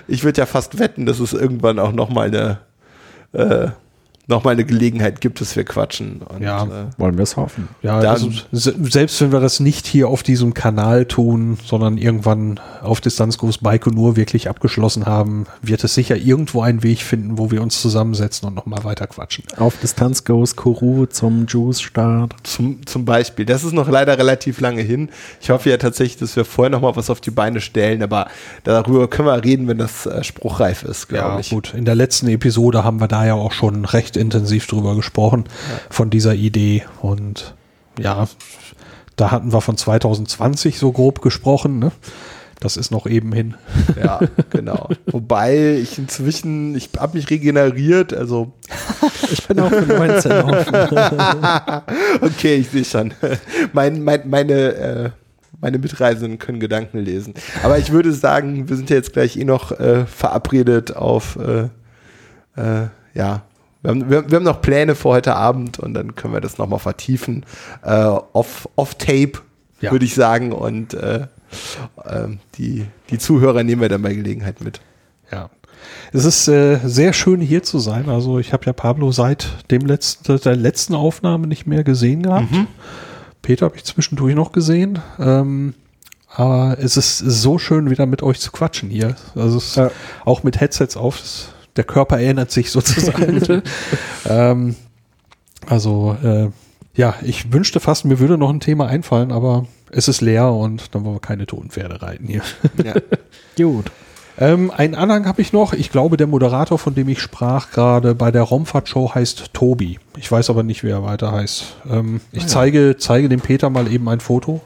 [0.09, 2.59] Ich würde ja fast wetten, dass es irgendwann auch nochmal eine,
[3.33, 3.71] äh,
[4.29, 6.21] nochmal eine Gelegenheit gibt, dass wir quatschen.
[6.23, 6.65] Und, Ja.
[6.65, 6.69] äh,
[6.99, 7.69] Wollen wir es hoffen.
[7.83, 11.97] Ja, Dann- also, se selbst wenn wir das nicht hier auf diesem Kanal tun, sondern
[11.97, 17.51] irgendwann auf Distanzkurs Baikonur wirklich abgeschlossen haben, wird es sicher irgendwo einen Weg finden, wo
[17.53, 19.45] wir uns zusammensetzen und nochmal weiter quatschen.
[19.59, 22.35] Auf Distanz goes Kuru zum Juice-Start.
[22.43, 23.45] zum, zum Beispiel.
[23.47, 25.09] Das ist noch leider relativ lange hin.
[25.41, 28.27] Ich hoffe ja tatsächlich, dass wir vorher noch mal was auf die Beine stellen, aber
[28.65, 31.51] darüber können wir reden, wenn das äh, spruchreif ist, glaube Ja, ich.
[31.51, 31.75] gut.
[31.75, 35.45] In der letzten Episode haben wir da ja auch schon recht intensiv drüber gesprochen,
[35.91, 36.85] von dieser Idee.
[37.01, 37.55] Und
[37.99, 38.29] ja,
[39.17, 41.79] da hatten wir von 2020 so grob gesprochen.
[41.79, 41.93] Ne?
[42.61, 43.55] Das ist noch eben hin.
[44.03, 44.89] Ja, genau.
[45.07, 48.53] Wobei ich inzwischen, ich habe mich regeneriert, also
[49.31, 50.75] Ich bin auch für 19 offen.
[52.21, 53.15] okay, ich sehe schon.
[53.73, 55.11] Mein, mein, meine, äh,
[55.61, 57.35] meine Mitreisenden können Gedanken lesen.
[57.63, 61.69] Aber ich würde sagen, wir sind ja jetzt gleich eh noch äh, verabredet auf, äh,
[62.61, 63.43] äh, ja,
[63.87, 66.59] wir haben, wir, wir haben noch Pläne für heute Abend und dann können wir das
[66.59, 67.45] nochmal vertiefen.
[67.83, 67.95] Äh,
[68.33, 69.33] off, off Tape,
[69.81, 69.93] Ja.
[69.93, 70.53] würde ich sagen.
[70.53, 71.27] Und äh,
[72.05, 74.81] ähm, die, die Zuhörer nehmen wir dann bei Gelegenheit mit.
[75.31, 75.51] Ja.
[76.13, 78.09] Es ist äh, sehr schön hier zu sein.
[78.09, 82.49] Also ich habe ja Pablo seit dem letzten, der letzten Aufnahme nicht mehr gesehen gehabt.
[83.43, 84.99] Peter habe ich zwischendurch noch gesehen.
[85.21, 85.75] Ähm,
[86.35, 89.15] aber es ist so schön, wieder mit euch zu quatschen hier.
[89.37, 89.91] Also es Ja.
[90.25, 91.21] auch mit Headsets auf.
[91.21, 93.63] Es, der Körper erinnert sich sozusagen.
[94.29, 94.77] ähm,
[95.67, 96.49] also äh,
[96.95, 100.95] ja, ich wünschte fast, mir würde noch ein Thema einfallen, aber es ist leer und
[100.95, 102.43] dann wollen wir keine toten Pferde reiten hier.
[102.83, 102.95] Ja.
[103.57, 103.91] Gut.
[104.39, 105.73] Ähm, einen Anhang habe ich noch.
[105.73, 109.99] Ich glaube, der Moderator, von dem ich sprach, gerade bei der Raumfahrtshow heißt Tobi.
[110.19, 111.77] Ich weiß aber nicht, wie er weiter heißt.
[111.91, 114.61] Ähm, ich zeige, zeige dem Peter mal eben ein Foto.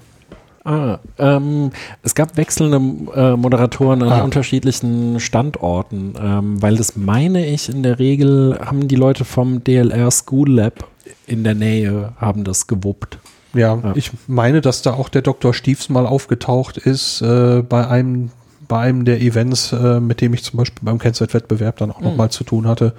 [0.64, 1.70] Ah, ähm,
[2.02, 2.76] es gab wechselnde
[3.14, 4.22] äh, Moderatoren an Ah.
[4.22, 10.10] unterschiedlichen Standorten, ähm, weil das meine ich in der Regel haben die Leute vom DLR
[10.10, 10.86] School Lab
[11.26, 13.18] in der Nähe haben das gewuppt.
[13.54, 13.92] Ja, Ja.
[13.94, 15.54] ich meine, dass da auch der Dr.
[15.54, 18.30] Stiefs mal aufgetaucht ist äh, bei einem
[18.68, 22.14] bei einem der Events, äh, mit dem ich zum Beispiel beim Kennzeit-Wettbewerb dann auch noch
[22.14, 22.92] mal zu tun hatte.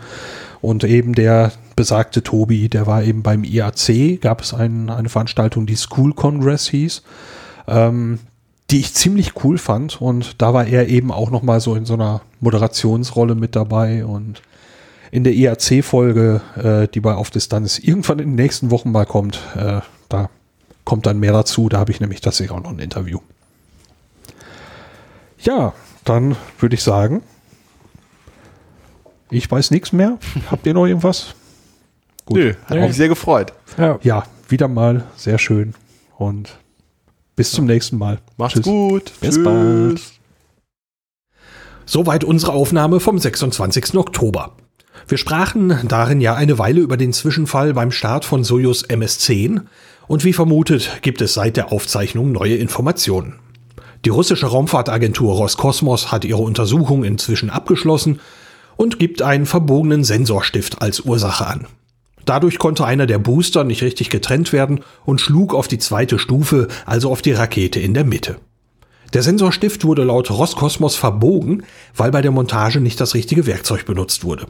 [0.60, 5.66] Und eben der besagte Tobi, der war eben beim IAC, gab es ein, eine Veranstaltung,
[5.68, 7.04] die School Congress hieß,
[7.72, 8.20] ähm,
[8.70, 10.02] die ich ziemlich cool fand.
[10.02, 14.06] Und da war er eben auch noch mal so in so einer Moderationsrolle mit dabei
[14.06, 14.42] und
[15.10, 19.40] in der IAC-Folge, äh, die bei Auf Distanz irgendwann in den nächsten Wochen mal kommt,
[19.56, 20.30] äh, da
[20.86, 21.68] kommt dann mehr dazu.
[21.68, 23.20] Da habe ich nämlich tatsächlich auch noch ein Interview.
[25.40, 25.74] Ja,
[26.06, 27.24] dann würde ich sagen,
[29.30, 30.18] ich weiß nichts mehr.
[30.52, 31.36] Habt ihr noch irgendwas?
[32.26, 32.38] Gut.
[32.38, 33.54] Nö, hat mich sehr gefreut.
[33.78, 34.00] Ja.
[34.04, 35.74] Ja, wieder mal sehr schön
[36.18, 36.58] und
[37.42, 38.20] bis zum nächsten Mal.
[38.38, 38.66] Macht's Tschüss.
[38.66, 39.14] gut.
[39.20, 40.00] Bis bald.
[41.88, 43.96] Soweit unsere Aufnahme vom 26.
[43.96, 44.56] Oktober.
[45.08, 49.62] Wir sprachen darin ja eine Weile über den Zwischenfall beim Start von Soyuz MS-10
[50.08, 53.40] und wie vermutet gibt es seit der Aufzeichnung neue Informationen.
[54.06, 58.20] Die russische Raumfahrtagentur Roskosmos hat ihre Untersuchung inzwischen abgeschlossen
[58.78, 61.66] und gibt einen verbogenen Sensorstift als Ursache an.
[62.26, 66.68] Dadurch konnte einer der Booster nicht richtig getrennt werden und schlug auf die zweite Stufe,
[66.86, 68.38] also auf die Rakete in der Mitte.
[69.14, 71.64] Der Sensorstift wurde laut Roskosmos verbogen,
[71.96, 74.48] weil bei der Montage nicht das richtige Werkzeug benutzt wurde.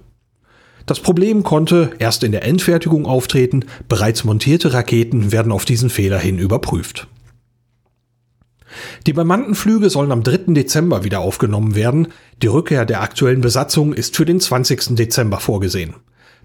[0.85, 6.19] Das Problem konnte erst in der Endfertigung auftreten, bereits montierte Raketen werden auf diesen Fehler
[6.19, 7.07] hin überprüft.
[9.05, 10.53] Die bemannten Flüge sollen am 3.
[10.53, 12.07] Dezember wieder aufgenommen werden,
[12.41, 14.95] die Rückkehr der aktuellen Besatzung ist für den 20.
[14.95, 15.95] Dezember vorgesehen.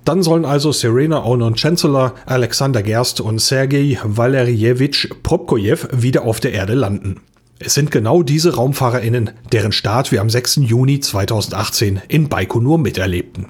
[0.06, 6.52] Dann sollen also Serena Onon Chancellor, Alexander Gerst und Sergei Valerievich Propkojew wieder auf der
[6.52, 7.22] Erde landen.
[7.58, 10.60] Es sind genau diese RaumfahrerInnen, deren Start wir am 6.
[10.62, 13.48] Juni 2018 in Baikonur miterlebten.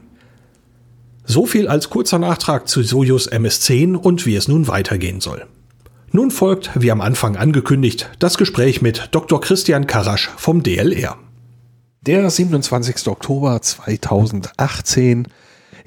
[1.27, 5.45] So viel als kurzer Nachtrag zu Soyuz MS-10 und wie es nun weitergehen soll.
[6.11, 9.43] Nun folgt, wie am Anfang angekündigt, das Gespräch mit Dr.
[9.43, 11.19] Christian Karasch vom DLR.
[12.01, 13.09] Der 27.
[13.09, 15.29] Oktober 2018.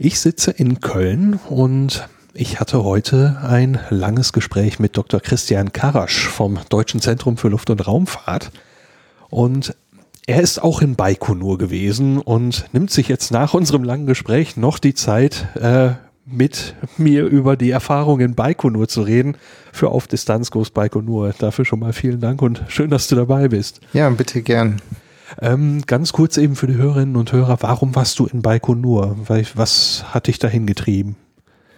[0.01, 5.19] Ich sitze in Köln und ich hatte heute ein langes Gespräch mit Dr.
[5.19, 8.49] Christian Karasch vom Deutschen Zentrum für Luft- und Raumfahrt.
[9.29, 9.75] Und
[10.25, 14.79] er ist auch in Baikonur gewesen und nimmt sich jetzt nach unserem langen Gespräch noch
[14.79, 15.95] die Zeit, äh,
[16.25, 19.35] mit mir über die Erfahrung in Baikonur zu reden.
[19.73, 21.33] Für Auf Distanz Goes Baikonur.
[21.37, 23.81] Dafür schon mal vielen Dank und schön, dass du dabei bist.
[23.91, 24.81] Ja, bitte gern.
[25.41, 29.15] Ähm, ganz kurz eben für die Hörerinnen und Hörer, warum warst du in Baikonur?
[29.55, 31.15] Was hat dich dahin getrieben?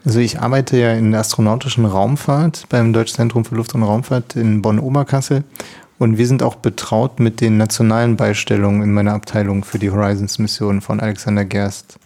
[0.04, 4.36] Also ich arbeite ja in der astronautischen Raumfahrt beim Deutschen Zentrum für Luft- und Raumfahrt
[4.36, 5.44] in Bonn-Oberkassel.
[6.00, 10.82] Und wir sind auch betraut mit den nationalen Beistellungen in meiner Abteilung für die Horizons-Mission
[10.82, 12.00] von Alexander Gerst.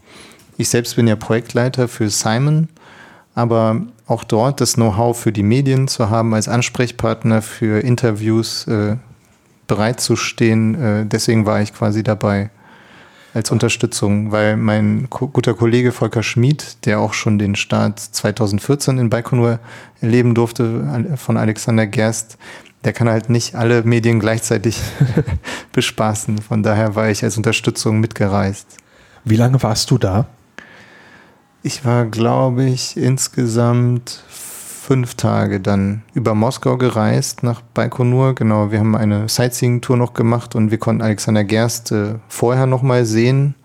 [0.58, 2.68] Ich selbst bin ja Projektleiter für Simon,
[3.36, 8.98] aber auch dort das Know-how für die Medien zu haben, als Ansprechpartner für Interviews äh,
[9.68, 12.50] bereitzustehen, äh, deswegen war ich quasi dabei
[13.34, 18.98] als Unterstützung, weil mein ko guter Kollege Volker Schmid, der auch schon den Start 2014
[18.98, 19.60] in Baikonur
[20.00, 22.38] erleben durfte von Alexander Gerst,
[22.86, 24.80] der kann halt nicht alle Medien gleichzeitig
[25.74, 26.38] bespaßen.
[26.38, 28.78] Von daher war ich als Unterstützung mitgereist.
[29.26, 30.28] Wie lange warst du da?
[31.62, 34.24] Ich war, glaube ich, insgesamt
[34.86, 38.36] fünf Tage dann über Moskau gereist nach Baikonur.
[38.36, 42.84] Genau, wir haben eine Sightseeing-Tour noch gemacht und wir konnten Alexander Gerst äh, vorher noch
[42.84, 43.56] mal sehen,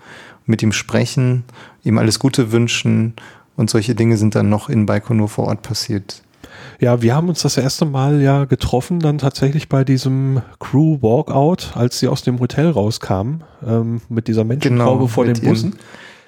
[0.47, 1.45] mit ihm sprechen,
[1.85, 3.15] ihm alles Gute wünschen
[3.55, 6.23] und solche Dinge sind dann noch in Baikonur vor Ort passiert.
[6.81, 11.73] Ja, wir haben uns das erste Mal ja getroffen, dann tatsächlich bei diesem Crew Walkout,
[11.75, 15.77] als sie aus dem Hotel rauskamen, ähm, mit dieser Menschentraube genau, vor den Bussen.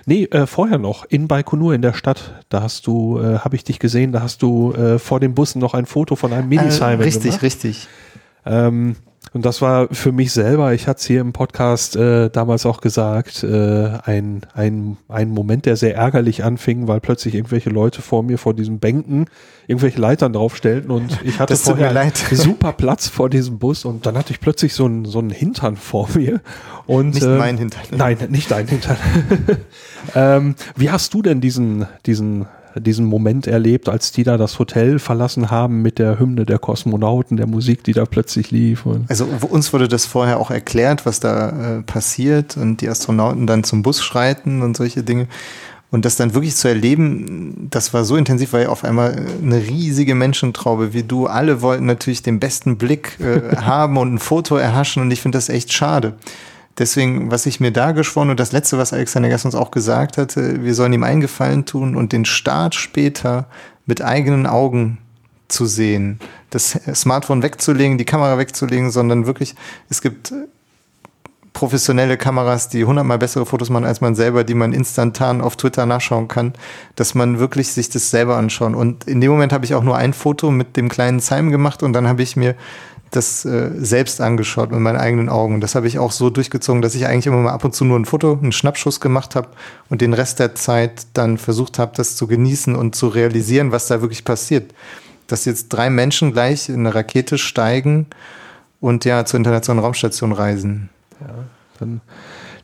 [0.07, 2.45] Nee, äh, vorher noch, in Baikonur in der Stadt.
[2.49, 5.61] Da hast du, äh, habe ich dich gesehen, da hast du äh, vor den Bussen
[5.61, 7.43] noch ein Foto von einem Mini-Simon äh, Richtig, gemacht.
[7.43, 7.89] richtig.
[8.45, 8.97] Ähm,
[9.33, 12.81] und das war für mich selber, ich hatte es hier im Podcast äh, damals auch
[12.83, 18.23] gesagt, äh, ein, ein, ein Moment, der sehr ärgerlich anfing, weil plötzlich irgendwelche Leute vor
[18.23, 19.27] mir vor diesen Bänken
[19.67, 24.33] irgendwelche Leitern draufstellten und ich hatte vorher super Platz vor diesem Bus und dann hatte
[24.33, 26.41] ich plötzlich so einen so einen Hintern vor mir.
[26.87, 27.83] Und, nicht äh, mein Hintern.
[27.91, 28.97] Nein, nicht dein Hintern.
[30.15, 32.47] ähm, wie hast du denn diesen, diesen
[32.81, 37.37] diesen Moment erlebt, als die da das Hotel verlassen haben mit der Hymne der Kosmonauten,
[37.37, 38.85] der Musik, die da plötzlich lief.
[39.09, 43.65] also uns wurde das vorher auch erklärt, was da äh, passiert und die Astronauten dann
[43.65, 45.27] zum Bus schreiten und solche Dinge.
[45.91, 50.15] Und das dann wirklich zu erleben, das war so intensiv, weil auf einmal eine riesige
[50.15, 55.03] Menschentraube wie du, alle wollten natürlich den besten Blick äh, haben und ein Foto erhaschen
[55.03, 56.15] und ich finde das echt schade.
[56.79, 60.17] Deswegen, was ich mir da geschworen und das letzte, was Alexander Gast uns auch gesagt
[60.17, 63.47] hatte, wir sollen ihm einen Gefallen tun und den Start später
[63.85, 64.99] mit eigenen Augen
[65.49, 66.19] zu sehen.
[66.51, 69.55] Das Smartphone wegzulegen, die Kamera wegzulegen, sondern wirklich,
[69.91, 70.33] es gibt
[71.53, 75.87] professionelle Kameras, die hundertmal bessere Fotos machen als man selber, die man instantan auf Twitter
[75.87, 76.55] nachschauen kann,
[76.97, 78.75] dass man wirklich sich das selber anschauen.
[78.75, 81.83] Und in dem Moment habe ich auch nur ein Foto mit dem kleinen Simon gemacht
[81.83, 82.55] und dann habe ich mir
[83.13, 85.55] das äh, selbst angeschaut mit meinen eigenen Augen.
[85.55, 87.85] Und das habe ich auch so durchgezogen, dass ich eigentlich immer mal ab und zu
[87.85, 89.49] nur ein Foto, einen Schnappschuss gemacht habe
[89.91, 93.87] und den Rest der Zeit dann versucht habe, das zu genießen und zu realisieren, was
[93.87, 94.73] da wirklich passiert.
[95.27, 98.07] Dass jetzt drei Menschen gleich in eine Rakete steigen
[98.81, 100.89] und ja zur internationalen Raumstation reisen.
[101.21, 101.35] Ja,
[101.79, 102.01] dann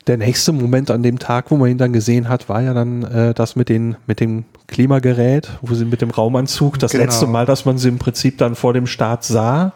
[0.07, 3.03] der nächste Moment an dem Tag, wo man ihn dann gesehen hat, war ja dann
[3.03, 7.03] äh, das mit, den, mit dem Klimagerät, wo sie mit dem Raumanzug, das genau.
[7.03, 9.73] letzte Mal, dass man sie im Prinzip dann vor dem Start sah.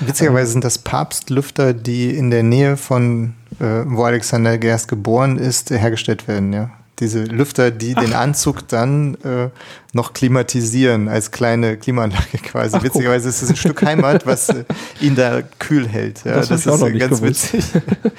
[0.00, 5.70] Witzigerweise sind das Papstlüfter, die in der Nähe von, äh, wo Alexander Gerst geboren ist,
[5.70, 6.70] hergestellt werden, ja.
[7.00, 8.02] Diese Lüfter, die Ach.
[8.02, 9.50] den Anzug dann äh,
[9.92, 12.76] noch klimatisieren, als kleine Klimaanlage quasi.
[12.76, 14.64] Ach, Witzigerweise ist es ein Stück Heimat, was äh,
[15.00, 16.24] ihn da kühl hält.
[16.24, 17.54] Ja, das, das ist äh, ganz gewusst.
[17.54, 17.64] witzig.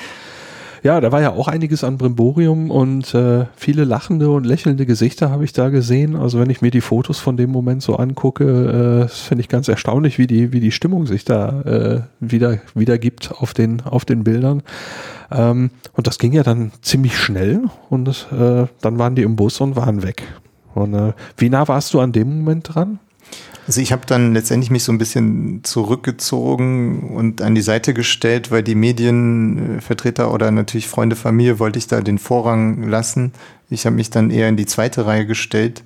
[0.81, 5.29] Ja, da war ja auch einiges an Brimborium und äh, viele lachende und lächelnde Gesichter
[5.29, 6.15] habe ich da gesehen.
[6.15, 9.67] Also wenn ich mir die Fotos von dem Moment so angucke, äh, finde ich ganz
[9.67, 14.05] erstaunlich, wie die, wie die Stimmung sich da äh, wieder, wieder gibt auf den, auf
[14.05, 14.63] den Bildern.
[15.31, 19.59] Ähm, und das ging ja dann ziemlich schnell und äh, dann waren die im Bus
[19.59, 20.23] und waren weg.
[20.75, 22.99] Und äh, wie nah warst du an dem Moment dran?
[23.69, 28.49] Also ich habe dann letztendlich mich so ein bisschen zurückgezogen und an die Seite gestellt,
[28.49, 33.31] weil die Medienvertreter oder natürlich Freunde, Familie wollte ich da den Vorrang lassen.
[33.69, 35.83] Ich habe mich dann eher in die zweite Reihe gestellt.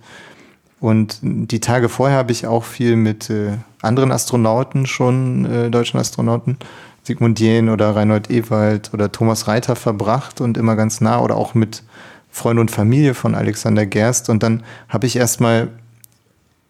[0.80, 6.00] Und die Tage vorher habe ich auch viel mit äh, anderen Astronauten schon, äh, deutschen
[6.00, 6.60] Astronauten,
[7.04, 11.54] Sigmund Jähn oder Reinhold Ewald oder Thomas Reiter verbracht und immer ganz nah oder auch
[11.54, 11.84] mit
[12.32, 14.30] Freund und Familie von Alexander Gerst.
[14.30, 15.68] Und dann habe ich erstmal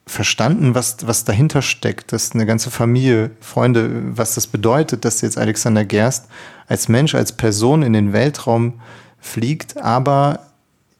[0.05, 5.37] verstanden, was, was dahinter steckt, dass eine ganze Familie, Freunde, was das bedeutet, dass jetzt
[5.37, 6.27] Alexander Gerst
[6.67, 8.81] als Mensch, als Person in den Weltraum
[9.19, 10.47] fliegt, aber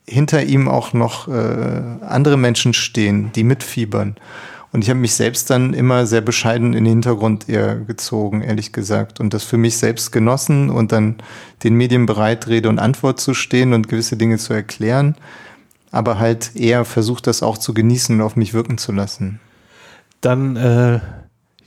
[0.07, 4.15] hinter ihm auch noch äh, andere Menschen stehen, die mitfiebern.
[4.71, 8.73] Und ich habe mich selbst dann immer sehr bescheiden in den Hintergrund eher gezogen, ehrlich
[8.73, 9.19] gesagt.
[9.19, 11.17] Und das für mich selbst genossen und dann
[11.63, 15.15] den Medien bereit, Rede und Antwort zu stehen und gewisse Dinge zu erklären
[15.93, 19.39] aber halt eher versucht, das auch zu genießen und auf mich wirken zu lassen.
[20.21, 20.99] Dann, äh,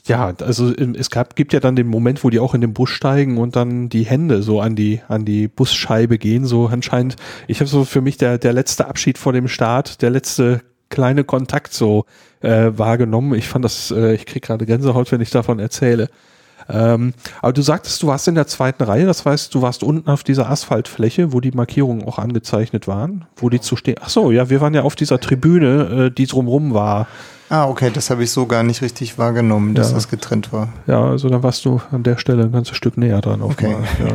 [0.04, 2.90] ja, also es gab, gibt ja dann den Moment, wo die auch in den Bus
[2.90, 6.44] steigen und dann die Hände so an die, an die Busscheibe gehen.
[6.44, 7.14] So anscheinend,
[7.46, 11.22] ich habe so für mich der, der letzte Abschied vor dem Start, der letzte kleine
[11.22, 12.04] Kontakt so
[12.40, 13.32] äh, wahrgenommen.
[13.34, 16.08] Ich fand das, äh, ich kriege gerade Gänsehaut, wenn ich davon erzähle.
[16.68, 20.08] Ähm, aber du sagtest, du warst in der zweiten Reihe, das heißt, du warst unten
[20.10, 23.96] auf dieser Asphaltfläche, wo die Markierungen auch angezeichnet waren, wo die zu stehen.
[24.00, 27.06] Ach so, ja, wir waren ja auf dieser Tribüne, äh, die drumrum war.
[27.48, 29.94] Ah, okay, das habe ich so gar nicht richtig wahrgenommen, dass Ja.
[29.94, 30.68] das getrennt war.
[30.88, 33.40] Ja, also dann warst du an der Stelle ein ganzes Stück näher dran.
[33.42, 33.68] Okay.
[33.72, 34.14] mal, Ja.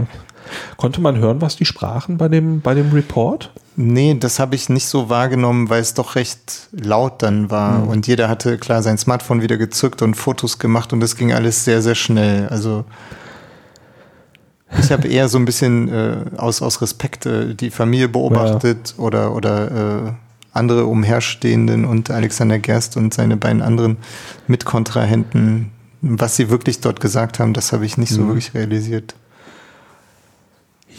[0.75, 3.51] Konnte man hören, was die sprachen bei dem, bei dem Report?
[3.77, 7.87] Nee, das habe ich nicht so wahrgenommen, weil es doch recht laut dann war.
[7.87, 11.63] Und jeder hatte klar sein Smartphone wieder gezückt und Fotos gemacht und das ging alles
[11.63, 12.49] sehr, sehr schnell.
[12.49, 12.83] Also
[14.79, 19.33] ich habe eher so ein bisschen äh, aus, aus Respekt äh, die Familie beobachtet oder,
[19.33, 20.11] oder äh,
[20.53, 23.97] andere Umherstehenden und Alexander Gerst und seine beiden anderen
[24.47, 25.71] Mitkontrahenten.
[26.01, 29.15] Was sie wirklich dort gesagt haben, das habe ich nicht so wirklich realisiert.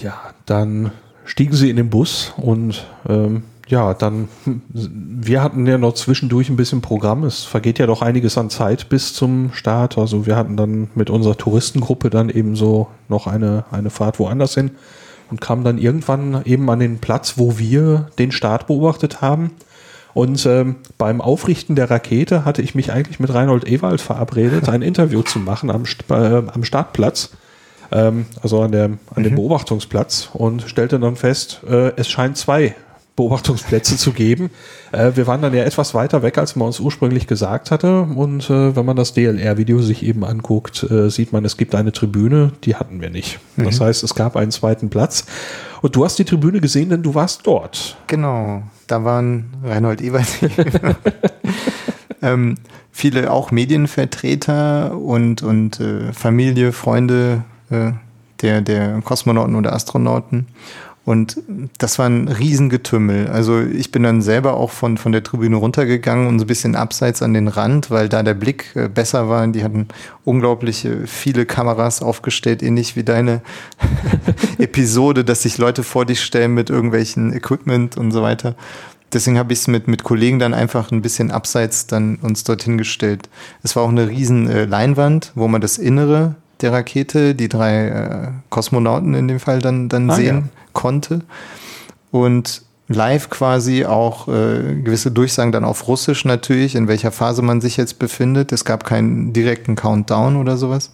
[0.00, 0.14] Ja,
[0.46, 0.92] dann
[1.24, 4.28] stiegen sie in den Bus und ähm, ja, dann,
[4.68, 7.24] wir hatten ja noch zwischendurch ein bisschen Programm.
[7.24, 9.98] Es vergeht ja doch einiges an Zeit bis zum Start.
[9.98, 14.54] Also wir hatten dann mit unserer Touristengruppe dann eben so noch eine, eine Fahrt woanders
[14.54, 14.72] hin
[15.30, 19.52] und kamen dann irgendwann eben an den Platz, wo wir den Start beobachtet haben.
[20.14, 24.82] Und ähm, beim Aufrichten der Rakete hatte ich mich eigentlich mit Reinhold Ewald verabredet, ein
[24.82, 27.30] Interview zu machen am, äh, am Startplatz
[27.92, 32.74] ähm, also an, der, an dem Beobachtungsplatz und stellte dann fest, äh, es scheint zwei
[33.14, 34.50] Beobachtungsplätze zu geben.
[34.90, 38.02] Äh, wir waren dann ja etwas weiter weg, als man uns ursprünglich gesagt hatte.
[38.02, 41.92] Und äh, wenn man das DLR-Video sich eben anguckt, äh, sieht man, es gibt eine
[41.92, 43.38] Tribüne, die hatten wir nicht.
[43.56, 45.26] Das heißt, es gab einen zweiten Platz.
[45.82, 47.96] Und du hast die Tribüne gesehen, denn du warst dort.
[48.06, 50.28] Genau, da waren Reinhold Ewald,
[52.22, 52.54] ähm,
[52.92, 57.92] viele auch Medienvertreter und, und äh, Familie, Freunde äh,
[58.42, 60.46] der, der Kosmonauten oder Astronauten.
[61.04, 61.38] Und
[61.78, 63.26] das war ein Riesengetümmel.
[63.26, 66.76] Also ich bin dann selber auch von, von der Tribüne runtergegangen und so ein bisschen
[66.76, 69.44] abseits an den Rand, weil da der Blick äh, besser war.
[69.48, 69.88] Die hatten
[70.24, 73.40] unglaublich äh, viele Kameras aufgestellt, ähnlich wie deine
[74.58, 78.54] Episode, dass sich Leute vor dich stellen mit irgendwelchen Equipment und so weiter.
[79.12, 82.78] Deswegen habe ich es mit, mit Kollegen dann einfach ein bisschen abseits dann uns dorthin
[82.78, 83.28] gestellt.
[83.64, 87.86] Es war auch eine riesen äh, Leinwand, wo man das Innere der Rakete, die drei
[87.88, 90.42] äh, Kosmonauten in dem Fall dann, dann Ah, sehen ja.
[90.72, 91.20] konnte.
[92.10, 97.60] Und live quasi auch äh, gewisse Durchsagen dann auf Russisch natürlich, in welcher Phase man
[97.60, 98.52] sich jetzt befindet.
[98.52, 100.92] Es gab keinen direkten Countdown oder sowas.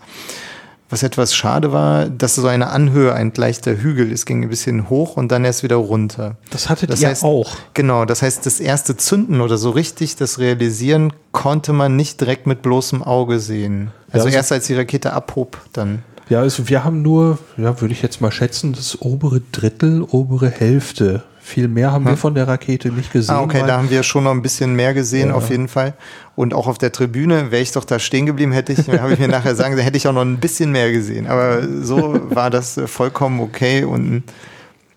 [0.90, 4.88] Was etwas schade war, dass so eine Anhöhe, ein leichter Hügel, es ging ein bisschen
[4.88, 6.36] hoch und dann erst wieder runter.
[6.50, 7.56] Das hattet Das ihr heißt- auch.
[7.74, 12.46] Genau, das heißt, das erste Zünden oder so richtig das Realisieren konnte man nicht direkt
[12.46, 13.90] mit bloßem Auge sehen.
[14.10, 16.02] Also also- erst als die Rakete abhob, dann.
[16.30, 20.48] Ja, also wir haben nur, ja, würde ich jetzt mal schätzen, das obere Drittel, obere
[20.50, 21.22] Hälfte.
[21.48, 23.34] Viel mehr haben wir von der Rakete nicht gesehen.
[23.34, 25.34] Ah, okay, da haben wir schon noch ein bisschen mehr gesehen, Ja.
[25.34, 25.94] auf jeden Fall.
[26.36, 29.18] Und auch auf der Tribüne, wäre ich doch da stehen geblieben, hätte ich, habe ich
[29.18, 31.26] mir nachher sagen, da hätte ich auch noch ein bisschen mehr gesehen.
[31.26, 34.24] Aber so war das äh, vollkommen okay und ein,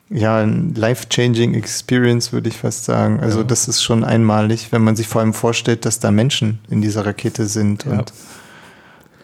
[0.10, 3.22] ja, ein life-changing Experience, würde ich fast sagen.
[3.22, 6.82] Also das ist schon einmalig, wenn man sich vor allem vorstellt, dass da Menschen in
[6.82, 7.86] dieser Rakete sind.
[7.86, 7.92] Ja.
[8.00, 8.12] Und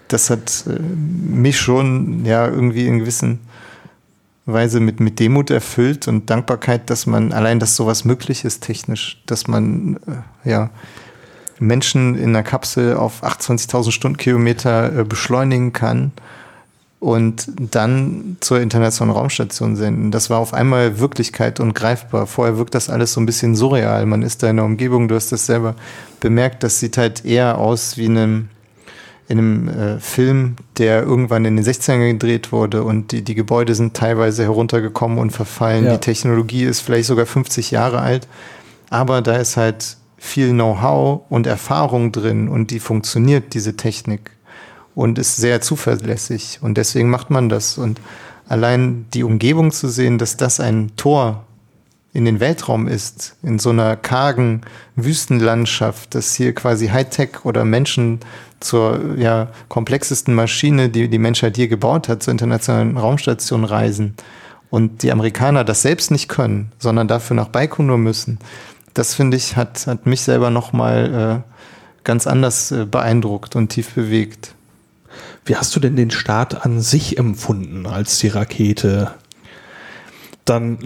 [0.07, 3.39] das hat äh, mich schon ja irgendwie in gewissen
[4.47, 9.21] Weise mit, mit Demut erfüllt und Dankbarkeit, dass man allein, dass sowas möglich ist technisch,
[9.25, 9.99] dass man
[10.43, 10.69] äh, ja
[11.59, 16.11] Menschen in einer Kapsel auf 28.000 Stundenkilometer äh, beschleunigen kann
[16.99, 20.11] und dann zur internationalen Raumstation senden.
[20.11, 22.25] Das war auf einmal Wirklichkeit und greifbar.
[22.25, 24.05] Vorher wirkt das alles so ein bisschen surreal.
[24.05, 25.75] Man ist da in der Umgebung, du hast das selber
[26.19, 28.49] bemerkt, das sieht halt eher aus wie in einem,
[29.29, 33.75] in einem äh, Film, der irgendwann in den 60ern gedreht wurde und die, die Gebäude
[33.75, 35.85] sind teilweise heruntergekommen und verfallen.
[35.85, 35.93] Ja.
[35.93, 38.27] Die Technologie ist vielleicht sogar 50 Jahre alt,
[38.89, 44.31] aber da ist halt viel Know-how und Erfahrung drin und die funktioniert, diese Technik
[44.95, 47.99] und ist sehr zuverlässig und deswegen macht man das und
[48.47, 51.46] allein die Umgebung zu sehen, dass das ein Tor
[52.17, 54.61] in den Weltraum ist, in so einer kargen
[54.95, 58.21] Wüstenlandschaft, dass hier quasi Hightech oder Menschen
[58.59, 64.15] zur ja, komplexesten Maschine, die die Menschheit je gebaut hat, zur internationalen Raumstation reisen
[64.71, 68.39] und die Amerikaner das selbst nicht können, sondern dafür nach Baikonur müssen.
[68.95, 71.51] Das finde ich hat, hat mich selber nochmal äh,
[72.03, 74.55] ganz anders äh, beeindruckt und tief bewegt.
[75.45, 79.11] Wie hast du denn den Start an sich empfunden, als die Rakete
[80.45, 80.79] dann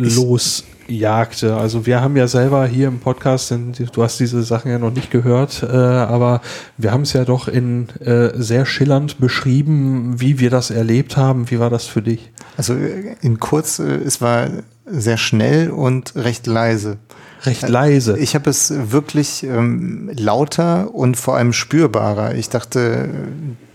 [0.91, 1.55] losjagte?
[1.55, 4.93] Also wir haben ja selber hier im Podcast, denn du hast diese Sachen ja noch
[4.93, 6.41] nicht gehört, äh, aber
[6.77, 11.49] wir haben es ja doch in äh, sehr schillernd beschrieben, wie wir das erlebt haben.
[11.49, 12.31] Wie war das für dich?
[12.57, 14.49] Also äh, in kurz, äh, es war
[14.85, 16.97] sehr schnell und recht leise.
[17.43, 18.19] Recht leise.
[18.19, 22.35] Ich habe es wirklich ähm, lauter und vor allem spürbarer.
[22.35, 23.09] Ich dachte,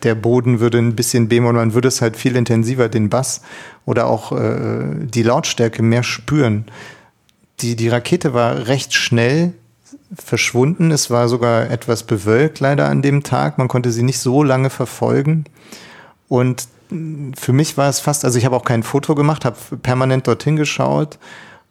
[0.04, 3.40] der Boden würde ein bisschen beben und man würde es halt viel intensiver, den Bass
[3.84, 6.66] oder auch äh, die Lautstärke mehr spüren.
[7.60, 9.54] Die, die Rakete war recht schnell
[10.14, 10.90] verschwunden.
[10.90, 13.58] Es war sogar etwas bewölkt leider an dem Tag.
[13.58, 15.44] Man konnte sie nicht so lange verfolgen.
[16.28, 16.68] Und
[17.34, 20.56] für mich war es fast, also ich habe auch kein Foto gemacht, habe permanent dorthin
[20.56, 21.18] geschaut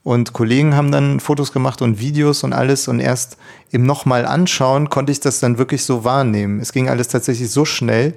[0.04, 3.38] und Kollegen haben dann Fotos gemacht und Videos und alles und erst
[3.72, 6.60] im nochmal anschauen konnte ich das dann wirklich so wahrnehmen.
[6.60, 8.14] Es ging alles tatsächlich so schnell,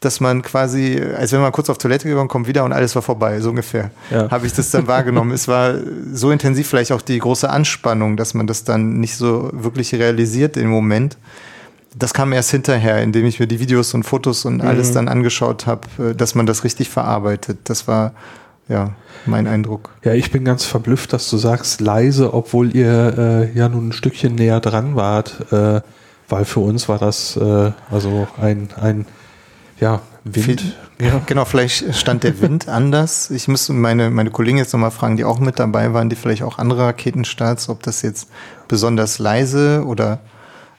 [0.00, 3.02] dass man quasi, als wenn man kurz auf Toilette gegangen kommt wieder und alles war
[3.02, 3.90] vorbei, so ungefähr.
[4.10, 4.30] Ja.
[4.30, 5.32] Habe ich das dann wahrgenommen.
[5.32, 5.74] es war
[6.12, 10.56] so intensiv vielleicht auch die große Anspannung, dass man das dann nicht so wirklich realisiert
[10.56, 11.16] im Moment.
[11.98, 14.94] Das kam erst hinterher, indem ich mir die Videos und Fotos und alles mhm.
[14.94, 17.58] dann angeschaut habe, äh, dass man das richtig verarbeitet.
[17.64, 18.12] Das war
[18.68, 18.90] ja,
[19.26, 19.90] mein Eindruck.
[20.04, 23.14] Ja, ich bin ganz verblüfft, dass du sagst leise, obwohl ihr
[23.54, 25.80] äh, ja nun ein Stückchen näher dran wart, äh,
[26.28, 29.06] weil für uns war das äh, also ein, ein
[29.80, 30.76] ja, Wind.
[30.98, 31.20] Ja.
[31.26, 33.30] Genau, vielleicht stand der Wind anders.
[33.30, 36.42] Ich müsste meine, meine Kollegen jetzt nochmal fragen, die auch mit dabei waren, die vielleicht
[36.42, 38.28] auch andere Raketenstarts, ob das jetzt
[38.68, 40.20] besonders leise oder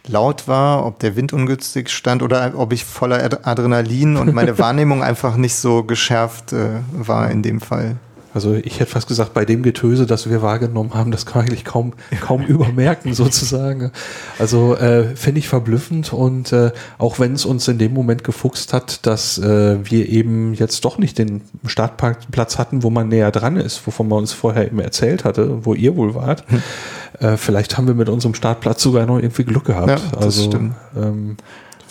[0.07, 5.03] laut war, ob der Wind ungünstig stand oder ob ich voller Adrenalin und meine Wahrnehmung
[5.03, 7.97] einfach nicht so geschärft äh, war in dem Fall.
[8.37, 11.47] Also ich hätte fast gesagt, bei dem Getöse, das wir wahrgenommen haben, das kann man
[11.47, 13.91] eigentlich kaum, kaum übermerken sozusagen.
[14.37, 16.69] Also äh, finde ich verblüffend und äh,
[16.99, 20.99] auch wenn es uns in dem Moment gefuchst hat, dass äh, wir eben jetzt doch
[20.99, 25.23] nicht den Startplatz hatten, wo man näher dran ist, wovon man uns vorher eben erzählt
[25.23, 26.43] hatte, wo ihr wohl wart.
[26.47, 26.61] Hm.
[27.19, 29.89] Äh, vielleicht haben wir mit unserem Startplatz sogar noch irgendwie Glück gehabt.
[29.89, 30.75] Ja, das also, stimmt.
[30.95, 31.37] Ähm,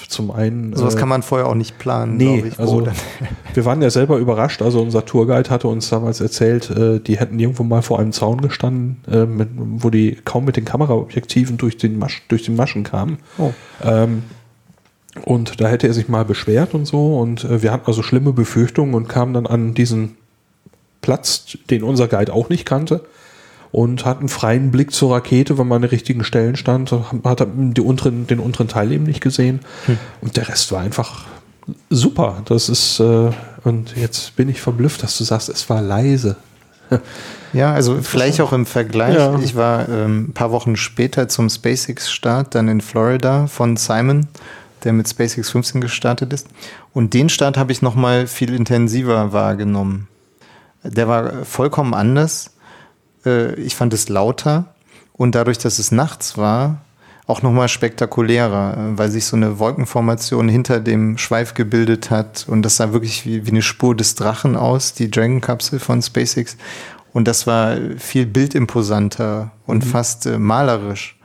[0.09, 0.74] zum einen.
[0.74, 2.86] Sowas äh, kann man vorher auch nicht planen, nee, ich, Also,
[3.54, 4.62] wir waren ja selber überrascht.
[4.62, 8.40] Also unser Tourguide hatte uns damals erzählt, äh, die hätten irgendwo mal vor einem Zaun
[8.40, 12.84] gestanden, äh, mit, wo die kaum mit den Kameraobjektiven durch den, Masch, durch den Maschen
[12.84, 13.18] kamen.
[13.38, 13.52] Oh.
[13.82, 14.24] Ähm,
[15.24, 17.18] und da hätte er sich mal beschwert und so.
[17.18, 20.16] Und äh, wir hatten also schlimme Befürchtungen und kamen dann an diesen
[21.00, 23.02] Platz, den unser Guide auch nicht kannte
[23.77, 26.93] und hat einen freien Blick zur Rakete, wenn man an den richtigen Stellen stand,
[27.24, 29.61] hat die unteren, den unteren Teil eben nicht gesehen.
[29.85, 29.99] Hm.
[30.22, 31.27] Und der Rest war einfach
[31.91, 32.41] super.
[32.47, 33.33] Das ist, äh,
[33.64, 36.37] und jetzt bin ich verblüfft, dass du sagst, es war leise.
[37.53, 39.14] Ja, also vielleicht auch im Vergleich.
[39.14, 39.39] Ja.
[39.39, 44.27] Ich war ähm, ein paar Wochen später zum SpaceX-Start dann in Florida von Simon,
[44.85, 46.49] der mit SpaceX 15 gestartet ist.
[46.93, 50.09] Und den Start habe ich noch mal viel intensiver wahrgenommen.
[50.83, 52.55] Der war vollkommen anders.
[53.27, 54.66] Äh, ich fand es lauter
[55.12, 56.79] und dadurch, dass es nachts war,
[57.27, 62.62] auch nochmal spektakulärer, äh, weil sich so eine Wolkenformation hinter dem Schweif gebildet hat und
[62.62, 66.57] das sah wirklich wie, wie eine Spur des Drachen aus, die Dragon-Kapsel von SpaceX.
[67.12, 69.89] Und das war viel bildimposanter und mhm.
[69.89, 71.15] fast äh, malerisch.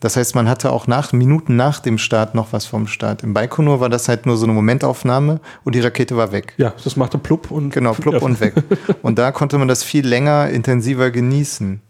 [0.00, 3.22] Das heißt, man hatte auch nach, Minuten nach dem Start noch was vom Start.
[3.22, 6.54] Im Baikonur war das halt nur so eine Momentaufnahme und die Rakete war weg.
[6.56, 7.72] Ja, das machte plupp und.
[7.72, 8.20] Genau, plupp ja.
[8.20, 8.54] und weg.
[9.02, 11.80] Und da konnte man das viel länger, intensiver genießen.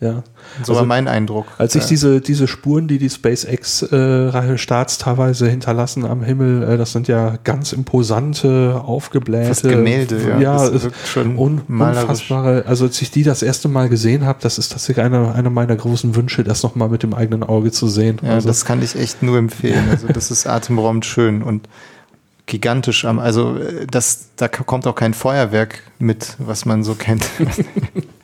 [0.00, 0.22] Ja.
[0.62, 1.46] So also, war mein Eindruck.
[1.56, 6.92] Als ich diese, diese Spuren, die die SpaceX-Starts äh, teilweise hinterlassen am Himmel, äh, das
[6.92, 10.40] sind ja ganz imposante, aufgeblähte Fast Gemälde, ja.
[10.40, 12.64] ja das wirkt schon un unfassbare.
[12.66, 15.76] Also als ich die das erste Mal gesehen habe, das ist tatsächlich einer eine meiner
[15.76, 18.18] großen Wünsche, das nochmal mit dem eigenen Auge zu sehen.
[18.22, 19.88] Ja, also, das kann ich echt nur empfehlen.
[19.90, 21.68] Also das ist atemberaubend schön und
[22.46, 27.24] gigantisch am, also äh, das, da kommt auch kein Feuerwerk mit, was man so kennt.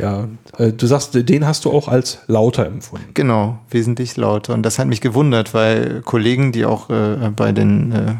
[0.00, 0.28] Ja,
[0.58, 3.10] äh, du sagst, den hast du auch als lauter empfunden.
[3.14, 4.54] Genau, wesentlich lauter.
[4.54, 8.14] Und das hat mich gewundert, weil Kollegen, die auch äh, bei den äh,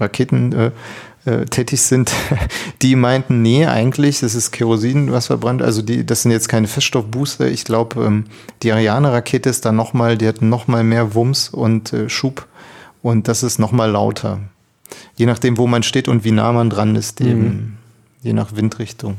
[0.00, 0.70] Raketen äh,
[1.24, 2.12] äh tätig sind,
[2.82, 5.62] die meinten, nee, eigentlich, das ist Kerosin, was verbrannt.
[5.62, 7.48] Also die, das sind jetzt keine Feststoffbooster.
[7.48, 8.24] Ich glaube, ähm,
[8.62, 12.46] die Ariane-Rakete ist da nochmal, die hat nochmal mehr Wumms und äh, Schub.
[13.02, 14.40] Und das ist nochmal lauter.
[15.16, 17.72] Je nachdem, wo man steht und wie nah man dran ist, eben, mhm.
[18.22, 19.16] je nach Windrichtung.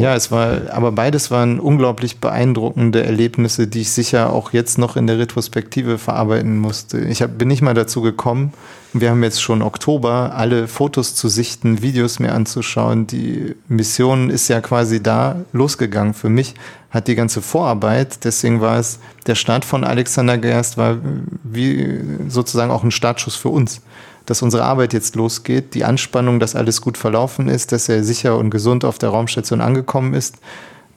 [0.00, 4.96] Ja, es war, aber beides waren unglaublich beeindruckende Erlebnisse, die ich sicher auch jetzt noch
[4.96, 7.00] in der Retrospektive verarbeiten musste.
[7.00, 8.52] Ich hab, bin nicht mal dazu gekommen.
[8.92, 13.06] Wir haben jetzt schon Oktober, alle Fotos zu sichten, Videos mir anzuschauen.
[13.08, 16.14] Die Mission ist ja quasi da losgegangen.
[16.14, 16.54] Für mich
[16.90, 20.96] hat die ganze Vorarbeit, deswegen war es, der Start von Alexander Gerst war
[21.42, 23.82] wie sozusagen auch ein Startschuss für uns
[24.28, 28.36] dass unsere Arbeit jetzt losgeht, die Anspannung, dass alles gut verlaufen ist, dass er sicher
[28.36, 30.36] und gesund auf der Raumstation angekommen ist.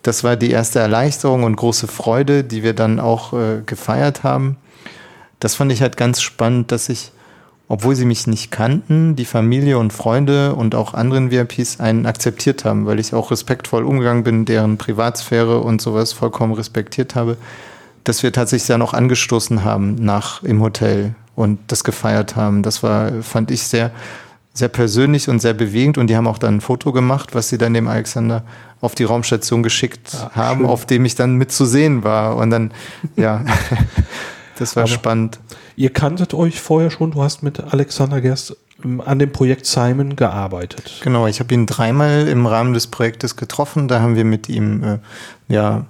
[0.04, 4.58] Das war die erste Erleichterung und große Freude, die wir dann auch äh, gefeiert haben.
[5.40, 7.14] Das fand ich halt ganz spannend, dass ich
[7.70, 12.66] obwohl sie mich nicht kannten, die Familie und Freunde und auch anderen VIPs einen akzeptiert
[12.66, 17.38] haben, weil ich auch respektvoll umgegangen bin, deren Privatsphäre und sowas vollkommen respektiert habe,
[18.04, 22.64] dass wir tatsächlich dann auch angestoßen haben nach im Hotel und das gefeiert haben.
[22.64, 23.92] Das war, fand ich sehr,
[24.54, 27.58] sehr persönlich und sehr bewegend und die haben auch dann ein Foto gemacht, was sie
[27.58, 28.44] dann dem Alexander
[28.82, 30.70] auf die Raumstation geschickt ja, haben, schön.
[30.70, 32.36] auf dem ich dann mit zu sehen war.
[32.36, 32.74] Und dann,
[33.16, 33.46] ja,
[34.58, 35.40] das war Aber spannend.
[35.76, 40.16] Ihr kanntet euch vorher schon, du hast mit Alexander Gerst ähm, an dem Projekt Simon
[40.16, 41.00] gearbeitet.
[41.04, 43.88] Genau, ich habe ihn dreimal im Rahmen des Projektes getroffen.
[43.88, 44.98] Da haben wir mit ihm äh,
[45.48, 45.86] ja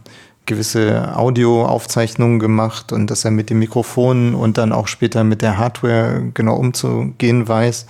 [0.52, 5.58] gewisse Audioaufzeichnungen gemacht und dass er mit dem Mikrofon und dann auch später mit der
[5.58, 7.86] Hardware genau umzugehen weiß.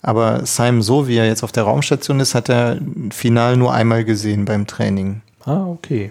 [0.00, 2.78] Aber Simon, so wie er jetzt auf der Raumstation ist, hat er
[3.10, 5.20] final nur einmal gesehen beim Training.
[5.44, 6.10] Ah, okay.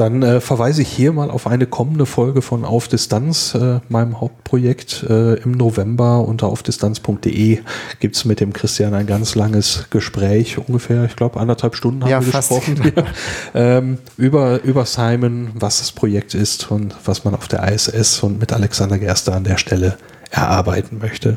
[0.00, 4.18] Dann äh, verweise ich hier mal auf eine kommende Folge von Auf Distanz, äh, meinem
[4.18, 7.58] Hauptprojekt äh, im November unter aufdistanz.de
[7.98, 12.10] gibt es mit dem Christian ein ganz langes Gespräch, ungefähr, ich glaube, anderthalb Stunden haben
[12.10, 13.06] ja, wir gesprochen genau.
[13.52, 18.40] ähm, über, über Simon, was das Projekt ist und was man auf der ISS und
[18.40, 19.98] mit Alexander Gerster an der Stelle
[20.30, 21.36] erarbeiten möchte.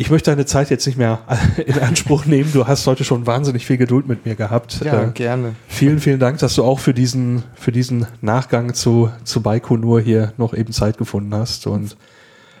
[0.00, 1.18] Ich möchte deine Zeit jetzt nicht mehr
[1.66, 2.52] in Anspruch nehmen.
[2.52, 4.80] Du hast heute schon wahnsinnig viel Geduld mit mir gehabt.
[4.84, 5.56] Ja, äh, gerne.
[5.66, 10.34] Vielen, vielen Dank, dass du auch für diesen, für diesen Nachgang zu, zu Baikonur hier
[10.36, 11.96] noch eben Zeit gefunden hast und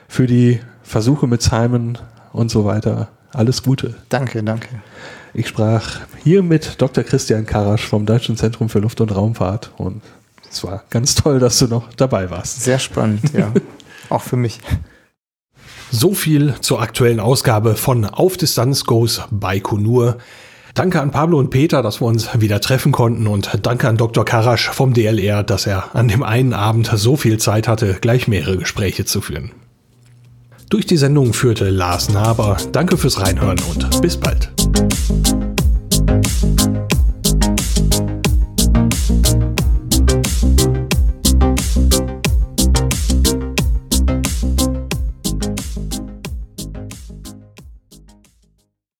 [0.08, 1.96] für die Versuche mit Simon
[2.32, 3.06] und so weiter.
[3.32, 3.94] Alles Gute.
[4.08, 4.70] Danke, danke.
[5.32, 7.04] Ich sprach hier mit Dr.
[7.04, 10.02] Christian Karasch vom Deutschen Zentrum für Luft- und Raumfahrt und
[10.50, 12.64] es war ganz toll, dass du noch dabei warst.
[12.64, 13.52] Sehr spannend, ja.
[14.08, 14.58] auch für mich.
[15.90, 20.18] So viel zur aktuellen Ausgabe von Auf Distanz Goes Baikonur.
[20.74, 24.24] Danke an Pablo und Peter, dass wir uns wieder treffen konnten und danke an Dr.
[24.24, 28.58] Karasch vom DLR, dass er an dem einen Abend so viel Zeit hatte, gleich mehrere
[28.58, 29.50] Gespräche zu führen.
[30.70, 32.58] Durch die Sendung führte Lars Naber.
[32.72, 34.52] Danke fürs Reinhören und bis bald.